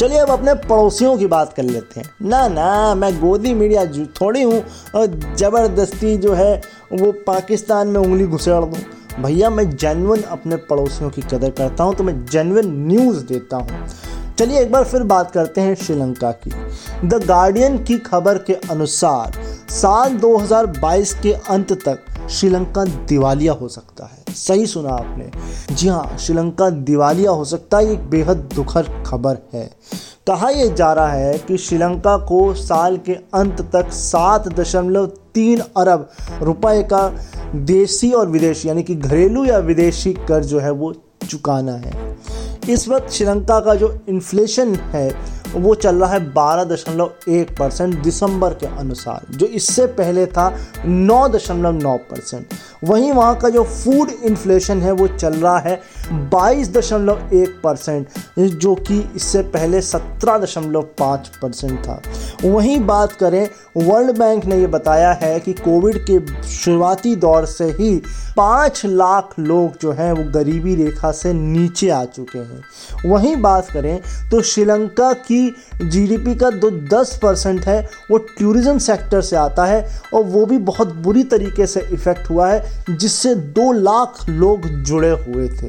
चलिए 0.00 0.18
अब 0.18 0.30
अपने 0.30 0.54
पड़ोसियों 0.54 1.16
की 1.18 1.26
बात 1.26 1.52
कर 1.52 1.62
लेते 1.62 2.00
हैं। 2.00 2.10
ना 2.22 2.48
ना, 2.48 2.94
मैं 2.94 3.20
गोदी 3.20 3.54
मीडिया 3.54 3.86
थोड़ी 3.86 4.42
हूँ। 4.42 4.64
और 4.94 5.06
ज़बरदस्ती 5.36 6.16
जो 6.16 6.32
है, 6.32 6.62
वो 6.92 7.12
पाकिस्तान 7.12 7.88
में 7.88 8.00
उंगली 8.00 8.26
घुसेड़ 8.26 8.64
दूँ। 8.64 9.22
भैया, 9.22 9.50
मैं 9.50 9.76
जेनवन 9.76 10.22
अपने 10.22 10.56
पड़ोसियों 10.56 11.10
की 11.10 11.22
कदर 11.22 11.50
करता 11.50 11.84
हूँ 11.84 11.94
तो 11.94 12.04
मैं 12.04 12.26
जेनवन 12.26 12.66
न्यूज़ 12.66 13.24
देता 13.24 13.56
हूँ। 13.56 13.86
चलिए 14.38 14.60
एक 14.60 14.72
बार 14.72 14.84
फिर 14.84 15.02
बात 15.02 15.30
करते 15.30 15.60
हैं 15.60 15.74
श्रीलंका 15.74 16.30
की। 16.30 16.50
द 17.08 17.14
गार्डियन 17.14 17.84
की 17.84 17.98
खबर 17.98 18.38
के 18.38 18.54
अनुसार, 18.70 19.32
साल 19.70 20.14
2022 20.14 21.14
के 21.14 21.32
अंत 21.32 21.72
तक 21.72 22.28
श्रीलंका 22.30 22.84
दिवालिया 22.84 23.52
हो 23.52 23.68
सकता 23.68 24.04
है। 24.04 24.34
सही 24.34 24.66
सुना 24.66 24.90
आपने। 24.90 25.30
जी 25.74 25.88
हाँ 25.88 26.16
श्रीलंका 26.18 26.70
दिवालिया 26.70 27.30
हो 27.30 27.44
सकता 27.44 27.78
है 27.78 27.92
एक 27.92 28.10
बेहद 28.10 28.36
दुखद 28.54 29.04
खबर 29.06 29.38
है। 29.52 29.70
कहा 30.26 30.48
यह 30.50 30.74
जा 30.74 30.92
रहा 30.92 31.12
है 31.12 31.38
कि 31.38 31.56
श्रीलंका 31.56 32.16
को 32.16 32.54
साल 32.54 32.96
के 32.96 33.12
अंत 33.12 33.60
तक 33.72 33.92
सात 33.92 34.48
दशमलव 34.48 35.06
तीन 35.06 35.60
अरब 35.76 36.10
रुपए 36.42 36.82
का 36.82 37.08
देसी 37.54 38.12
और 38.12 38.28
विदेशी, 38.28 38.68
यानी 38.68 38.82
कि 38.82 38.94
घरेलू 38.94 39.44
या 39.44 39.58
विदेशी 39.58 40.12
कर 40.12 40.44
जो 40.44 40.58
है 40.58 40.70
वो 40.70 40.94
चुकाना 41.30 41.72
है। 41.72 42.18
इस 42.68 42.88
वक्त 42.88 43.10
श्रीलंका 43.12 43.58
का 43.60 43.74
जो 43.74 43.94
इन्फ्लेशन 44.08 44.74
है, 44.92 45.08
वो 45.54 45.74
चल 45.74 45.96
रहा 45.96 46.12
है 46.12 46.18
बारह 46.32 46.64
दशमलव 46.64 47.30
एक 47.30 47.50
परसेंट 47.58 47.94
दिसंबर 48.02 48.54
के 48.54 48.66
अनुसार, 48.68 49.26
जो 49.30 49.46
इससे 49.46 49.86
पहले 49.88 50.24
था 50.26 50.48
नौ 50.84 51.28
दशमलव 51.28 51.72
नौ 51.72 51.96
परसेंट। 52.10 52.54
वहीं 52.84 53.12
वहाँ 53.12 53.36
का 53.38 53.48
जो 53.48 53.62
फ़ूड 53.64 54.10
इन्फ्लेशन 54.24 54.80
है, 54.82 54.92
वो 54.92 55.06
चल 55.08 55.34
रहा 55.34 55.58
है 55.58 55.80
बाईस 56.30 56.72
दशमलव 56.72 57.30
एक 57.34 57.60
परसेंट, 57.64 58.08
जो 58.38 58.74
कि 58.76 58.98
इससे 59.16 59.42
पहले 59.42 59.80
सत्रह 59.82 60.38
दशमलव 60.38 60.82
पाँच 60.98 61.30
परसेंट 61.42 61.78
था। 61.86 62.00
वहीं 62.44 62.78
बात 62.86 63.12
करें, 63.12 63.48
वर्ल्ड 63.76 64.18
बैंक 64.18 64.44
ने 64.44 64.56
ये 64.56 64.66
बताया 64.68 65.12
है 65.12 65.38
कि 65.40 65.52
कोविड 65.54 65.98
के 66.10 66.18
शुरुआती 66.48 67.14
दौर 67.16 67.46
से 67.46 67.64
ही 67.72 67.96
पाँच 68.36 68.84
लाख 68.86 69.34
लोग 69.38 69.76
जो 69.80 69.92
हैं 69.92 70.12
वो 70.12 70.22
गरीबी 70.32 70.74
रेखा 70.74 71.10
से 71.12 71.32
नीचे 71.32 71.88
आ 71.90 72.04
चुके 72.06 72.38
हैं। 72.38 72.62
वहीं 73.06 73.34
बात 73.36 73.70
करें 73.70 74.00
तो 74.30 74.40
श्रीलंका 74.42 75.12
की 75.12 75.54
जीडीपी 75.82 76.34
का 76.34 76.50
जो 76.52 76.70
दस 76.88 77.18
परसेंट 77.22 77.60
है, 77.60 77.80
वो 78.10 78.18
टूरिज़्म 78.18 78.78
सेक्टर 78.80 79.20
से 79.20 79.36
आता 79.36 79.64
है 79.64 79.86
और 80.14 80.24
वो 80.24 80.44
भी 80.46 80.58
बहुत 80.60 80.94
बुरी 80.96 81.22
तरीके 81.24 81.66
से 81.66 81.80
इफ़ेक्ट 81.92 82.30
हुआ 82.30 82.48
है, 82.48 82.62
जिससे 82.90 83.34
दो 83.34 83.70
लाख 83.72 84.28
लोग 84.28 84.66
जुड़े 84.82 85.10
हुए 85.10 85.48
थे। 85.50 85.68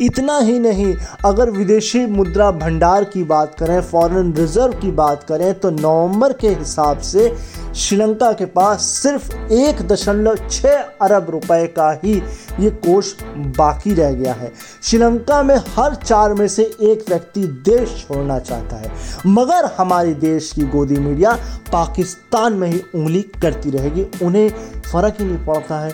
इतना 0.00 0.38
ही 0.38 0.58
नहीं, 0.58 0.94
अगर 1.24 1.50
विदेशी 1.50 2.04
मुद्रा 2.08 2.50
भंडार 2.52 3.04
की 3.04 3.22
बात 3.24 3.54
करें, 3.54 3.80
फॉरेन 3.82 4.32
रिज़र्व 4.34 4.72
की 4.72 4.90
बात 4.92 5.24
करें 5.24 5.52
तो 5.54 5.70
नवंबर 6.08 6.32
के 6.32 6.48
हिसाब 6.48 6.98
से 6.98 7.28
श्रीलंका 7.76 8.32
के 8.32 8.44
पास 8.46 8.82
सिर्फ़ 8.82 9.52
एक 9.52 9.80
दशमलव 9.88 10.36
छः 10.48 10.76
अरब 11.02 11.26
रुपए 11.30 11.66
का 11.76 11.90
ही 12.04 12.14
ये 12.60 12.70
कोष 12.86 13.12
बाकी 13.58 13.94
रह 13.94 14.12
गया 14.12 14.32
है। 14.34 14.52
श्रीलंका 14.82 15.42
में 15.42 15.54
हर 15.68 15.94
चार 15.96 16.34
में 16.34 16.46
से 16.48 16.62
एक 16.82 17.04
व्यक्ति 17.08 17.42
देश 17.66 18.06
छोड़ना 18.06 18.38
चाहता 18.40 18.76
है, 18.76 18.92
मगर 19.26 19.70
हमारे 19.78 20.14
देश 20.16 20.50
की 20.52 20.62
गोदी 20.68 20.98
मीडिया 20.98 21.32
पाकिस्तान 21.72 22.52
में 22.52 22.68
ही 22.68 22.82
उंगली 22.94 23.22
करती 23.42 23.70
रहेगी। 23.70 24.06
उन्हें 24.22 24.48
फ़र्क 24.82 25.20
ही 25.20 25.26
नहीं 25.26 25.44
पड़ता 25.46 25.80
है 25.80 25.92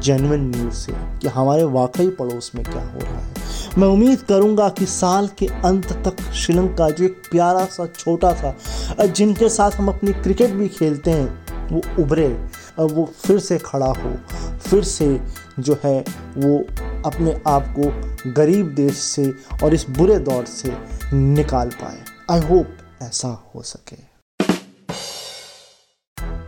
जेनविन 0.00 0.48
न्यूज़ 0.50 0.74
से 0.74 0.92
कि 1.20 1.28
हमारे 1.28 1.64
वाकई 1.72 2.08
पड़ोस 2.10 2.50
में 2.54 2.64
क्या 2.64 2.82
हो 2.82 3.00
रहा 3.00 3.18
है। 3.18 3.45
मैं 3.78 3.86
उम्मीद 3.88 4.20
करूँगा 4.20 4.68
कि 4.68 4.86
साल 4.86 5.28
के 5.38 5.46
अंत 5.64 5.92
तक 6.04 6.22
श्रीलंका 6.32 6.88
जो 6.90 7.04
एक 7.04 7.22
प्यारा 7.30 7.64
सा, 7.64 7.86
छोटा 7.86 8.32
सा 8.32 9.06
जिनके 9.06 9.48
साथ 9.48 9.70
हम 9.70 9.88
अपनी 9.88 10.12
क्रिकेट 10.12 10.50
भी 10.50 10.68
खेलते 10.68 11.10
हैं, 11.10 11.68
वो 11.70 12.02
उभरे, 12.02 12.28
और 12.78 12.92
वो 12.92 13.04
फिर 13.20 13.38
से 13.38 13.58
खड़ा 13.58 13.86
हो, 13.86 14.14
फिर 14.58 14.84
से 14.84 15.20
जो 15.58 15.78
है 15.84 15.98
वो 16.36 16.58
अपने 17.06 17.40
आप 17.46 17.74
को 17.78 18.32
गरीब 18.32 18.74
देश 18.74 18.94
से 18.94 19.32
और 19.62 19.74
इस 19.74 19.86
बुरे 19.90 20.18
दौर 20.18 20.44
से 20.44 20.72
निकाल 21.14 21.70
पाए। 21.82 22.02
आई 22.30 22.40
होप 22.40 23.02
ऐसा 23.02 23.28
हो 23.54 23.62
सके। 23.62 23.96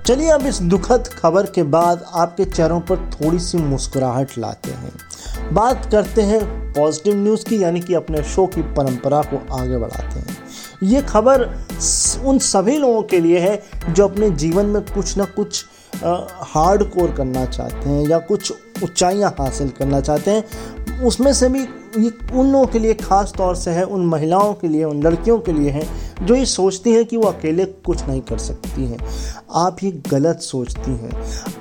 चलिए 0.07 0.29
अब 0.29 0.47
इस 0.47 0.61
दुखद 0.63 1.09
खबर 1.09 1.47
के 1.47 1.63
बाद 1.63 2.05
आपके 2.15 2.45
चेहरों 2.45 2.81
पर 2.81 3.11
थोड़ी 3.11 3.39
सी 3.39 3.59
मुस्कुराहट 3.59 4.39
लाते 4.39 4.71
हैं। 4.71 5.55
बात 5.55 5.89
करते 5.91 6.23
हैं 6.23 6.68
पॉजिटिव 6.79 7.17
न्यूज़ 7.17 7.45
की, 7.45 7.63
यानी 7.63 7.81
कि 7.81 7.95
अपने 7.95 8.23
शो 8.25 8.47
की 8.47 8.63
परंपरा 8.75 9.23
को 9.25 9.41
आगे 9.55 9.79
बढ़ाते 9.79 10.21
हैं। 10.21 10.37
ये 10.83 11.03
खबर 11.05 11.43
उन 12.25 12.39
सभी 12.41 12.77
लोगों 12.79 13.03
के 13.03 13.21
लिए 13.21 13.39
है 13.41 13.63
जो 13.89 14.05
अपने 14.05 14.31
जीवन 14.33 14.67
में 14.67 14.83
कुछ 14.85 15.17
ना 15.19 15.25
कुछ 15.37 15.65
हार्ड 16.47 16.83
कोर 16.91 17.11
करना 17.13 17.45
चाहते 17.47 17.89
हैं 17.89 18.09
या 18.09 18.19
कुछ 18.21 18.53
ऊंचाइयाँ 18.83 19.35
हासिल 19.39 19.69
करना 19.79 20.01
चाहते 20.01 20.31
हैं। 20.31 21.05
उसमें 21.07 21.33
से 21.33 21.49
भी 21.49 21.61
ये 21.61 22.11
उन 22.33 22.51
लोगों 22.53 22.67
के 22.67 22.79
लिए 22.79 22.95
ख़ास 22.95 23.33
तौर 23.37 23.55
से 23.57 23.71
है, 23.71 23.85
उन 23.85 24.07
महिलाओं 24.07 24.53
के 24.55 24.69
लिए, 24.69 24.85
उन 24.85 25.03
लड़कियों 25.03 25.39
के 25.39 25.53
लिए 25.53 25.71
है 25.71 25.87
जो 26.19 26.35
ये 26.35 26.45
सोचती 26.47 26.93
हैं 26.93 27.05
कि 27.05 27.17
वो 27.17 27.27
अकेले 27.27 27.65
कुछ 27.87 28.03
नहीं 28.07 28.21
कर 28.21 28.39
सकती 28.39 28.85
हैं। 28.85 28.99
आप 29.57 29.83
ये 29.83 29.91
गलत 30.11 30.41
सोचती 30.43 30.91
हैं। 30.93 31.11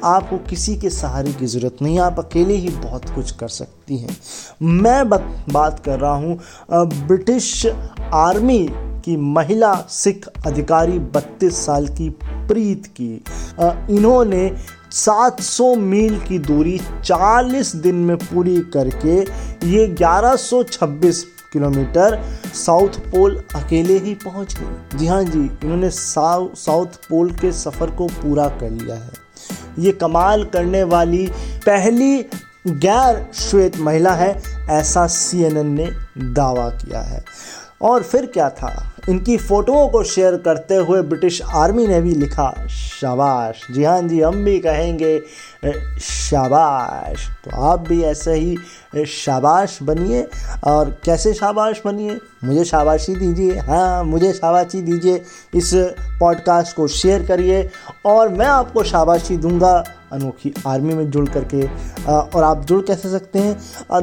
आपको 0.06 0.38
किसी 0.50 0.76
के 0.78 0.90
सहारे 0.90 1.34
की 1.34 1.46
ज़रूरत 1.46 1.82
नहीं, 1.82 2.00
आप 2.00 2.20
अकेले 2.20 2.54
ही 2.56 2.70
बहुत 2.70 3.10
कुछ 3.10 3.32
कर 3.32 3.48
सकती 3.50 3.98
हैं। 3.98 4.18
मैं 4.64 5.10
बात 5.10 5.82
कर 5.86 6.00
रहा 6.00 6.16
हूँ 6.16 6.40
ब्रिटिश 6.72 7.66
आर्मी 7.66 8.68
की 9.06 9.16
महिला 9.18 9.74
सिख 9.90 10.28
अधिकारी 10.46 11.00
32 11.12 11.66
साल 11.66 11.88
की 11.90 12.10
प्रीत 12.22 12.86
की। 13.00 13.14
इन्होंने 13.96 14.52
700 14.94 15.76
मील 15.78 16.18
की 16.20 16.40
दूरी 16.40 16.80
40 17.06 17.76
दिन 17.76 17.96
में 18.06 18.16
पूरी 18.18 18.60
करके 18.74 19.20
ये 19.70 19.88
1126 19.90 21.24
किलोमीटर 21.54 22.22
साउथ 22.56 23.00
पोल 23.12 23.36
अकेले 23.56 23.98
ही 24.00 24.14
पहुँच 24.16 24.56
गए। 24.60 24.98
जी 24.98 25.08
हाँ 25.08 25.24
जी, 25.24 25.44
इन्होंने 25.64 25.90
साउथ 25.90 26.98
पोल 27.10 27.32
के 27.32 27.52
सफ़र 27.52 27.92
को 27.92 28.08
पूरा 28.14 28.48
कर 28.60 28.70
लिया 28.72 28.96
है। 28.96 29.26
ये 29.80 29.92
कमाल 29.92 30.44
करने 30.46 30.84
वाली 30.86 31.28
पहली 31.66 32.18
गैर 32.68 33.26
श्वेत 33.34 33.78
महिला 33.78 34.14
है, 34.14 34.42
ऐसा 34.70 35.06
सीएनएन 35.08 35.68
ने 35.72 35.90
दावा 36.34 36.70
किया 36.72 37.02
है। 37.02 37.24
और 37.82 38.04
फिर 38.04 38.26
क्या 38.26 38.50
था? 38.50 38.92
इनकी 39.10 39.38
फ़ोटोओं 39.38 39.88
को 39.90 40.04
शेयर 40.04 40.36
करते 40.36 40.76
हुए 40.76 41.02
ब्रिटिश 41.02 41.42
आर्मी 41.42 41.88
ने 41.88 42.02
भी 42.02 42.16
लिखा, 42.16 42.68
शाबाश। 42.68 43.68
जी 43.72 43.84
हाँ 43.84 44.02
जी, 44.02 44.22
हम 44.22 44.44
भी 44.44 44.60
कहेंगे 44.60 45.20
शाबाश। 46.02 47.28
तो 47.44 47.62
आप 47.62 47.88
भी 47.88 48.02
ऐसे 48.04 48.34
ही 48.34 48.58
शाबाश 49.06 49.80
बनिए। 49.84 50.28
और 50.68 50.90
कैसे 51.06 51.34
शाबाश 51.34 51.82
बनिए? 51.86 52.18
मुझे 52.44 52.64
शाबाशी 52.66 53.16
दीजिए। 53.16 53.58
हाँ 53.60 54.04
मुझे 54.04 54.34
शाबाशी 54.34 54.82
दीजिए। 54.82 55.22
इस 55.56 55.72
पॉडकास्ट 56.20 56.76
को 56.76 56.88
शेयर 56.88 57.26
करिए 57.26 57.70
और 58.06 58.30
मैं 58.30 58.46
आपको 58.46 58.84
शाबाशी 58.84 59.38
दूँगा 59.38 59.84
अनोखी 60.14 60.54
आर्मी 60.68 60.94
में 60.94 61.10
जुड़ 61.12 61.28
करके। 61.30 61.68
और 62.36 62.44
आप 62.44 62.66
जुड़ 62.66 62.82
कैसे 62.82 63.10
सकते 63.10 63.40
हैं? 63.40 63.58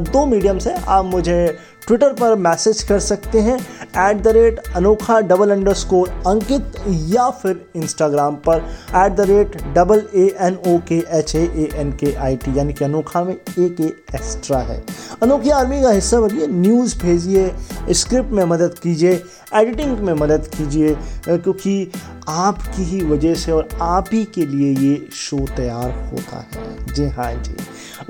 दो 0.04 0.26
मीडियम 0.26 0.58
से 0.58 0.74
आप 0.74 1.04
मुझे 1.04 1.58
ट्विटर 1.87 2.12
पर 2.20 2.35
मैसेज 2.38 2.83
कर 2.83 2.99
सकते 3.01 3.40
हैं 3.40 3.57
at 3.57 4.23
the 4.23 4.29
rate 4.37 4.61
Anokha 4.77 5.18
double 5.23 5.51
underscore 5.75 6.09
Ankit, 6.27 6.77
या 6.88 7.29
फिर 7.31 7.64
इंस्टाग्राम 7.77 8.37
पर 8.47 8.64
at 8.97 9.12
the 9.12 9.27
rate 9.31 9.57
double 9.75 10.03
A 10.14 10.25
N 10.40 10.59
O 10.66 10.79
K 10.88 11.03
H 11.18 11.35
A 11.37 11.68
N 11.77 11.92
के 12.01 12.12
आई 12.14 12.37
टी 12.37 12.59
यानी 12.59 12.73
कि 12.73 12.85
अनोखा 12.85 13.23
में 13.25 13.35
ए 13.35 13.68
के 13.81 13.85
एक्स्ट्रा 13.85 14.59
है। 14.61 14.83
अनोखी 15.23 15.51
आर्मी 15.51 15.83
का 15.83 15.90
हिस्सा 15.90 16.20
बनिए 16.20 16.47
न्यूज़ 16.49 16.99
भेजिए 16.99 17.94
स्क्रिप्ट 17.94 18.31
में 18.31 18.44
मदद 18.47 18.79
कीजिए 18.83 19.23
एडिटिंग 19.55 19.99
में 19.99 20.12
मदद 20.14 20.51
कीजिए 20.57 20.94
क्योंकि 21.29 21.90
आपकी 22.29 22.85
ही 22.85 23.01
वजह 23.07 23.35
से 23.35 23.53
और 23.53 23.68
आप 23.83 24.09
ही 24.12 24.25
के 24.35 24.47
लिए 24.47 24.75
ये 24.79 24.97
शो 25.14 25.47
तैयार 25.57 25.90
होता 26.12 26.37
है। 26.53 26.94
जी 26.94 27.09
हाँ 27.09 27.33
जी। 27.35 27.57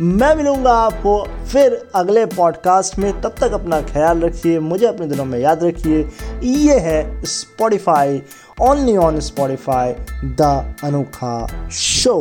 मैं 0.01 0.35
मिलूँगा 0.37 0.73
आपको 0.75 1.17
फिर 1.53 1.75
अगले 1.95 2.25
पॉडकास्ट 2.27 2.99
में। 2.99 3.11
तब 3.21 3.35
तक 3.41 3.53
अपना 3.53 3.81
ख्याल 3.83 4.21
रखिए, 4.21 4.59
मुझे 4.61 4.87
अपने 4.87 5.07
दिनों 5.07 5.25
में 5.25 5.39
याद 5.39 5.65
रखिए। 5.65 6.03
ये 6.43 6.79
है 6.79 7.25
Spotify 7.25 8.23
only 8.63 8.97
on 8.97 9.21
Spotify 9.21 9.93
the 10.41 10.75
Anokha 10.85 11.69
show 11.73 12.19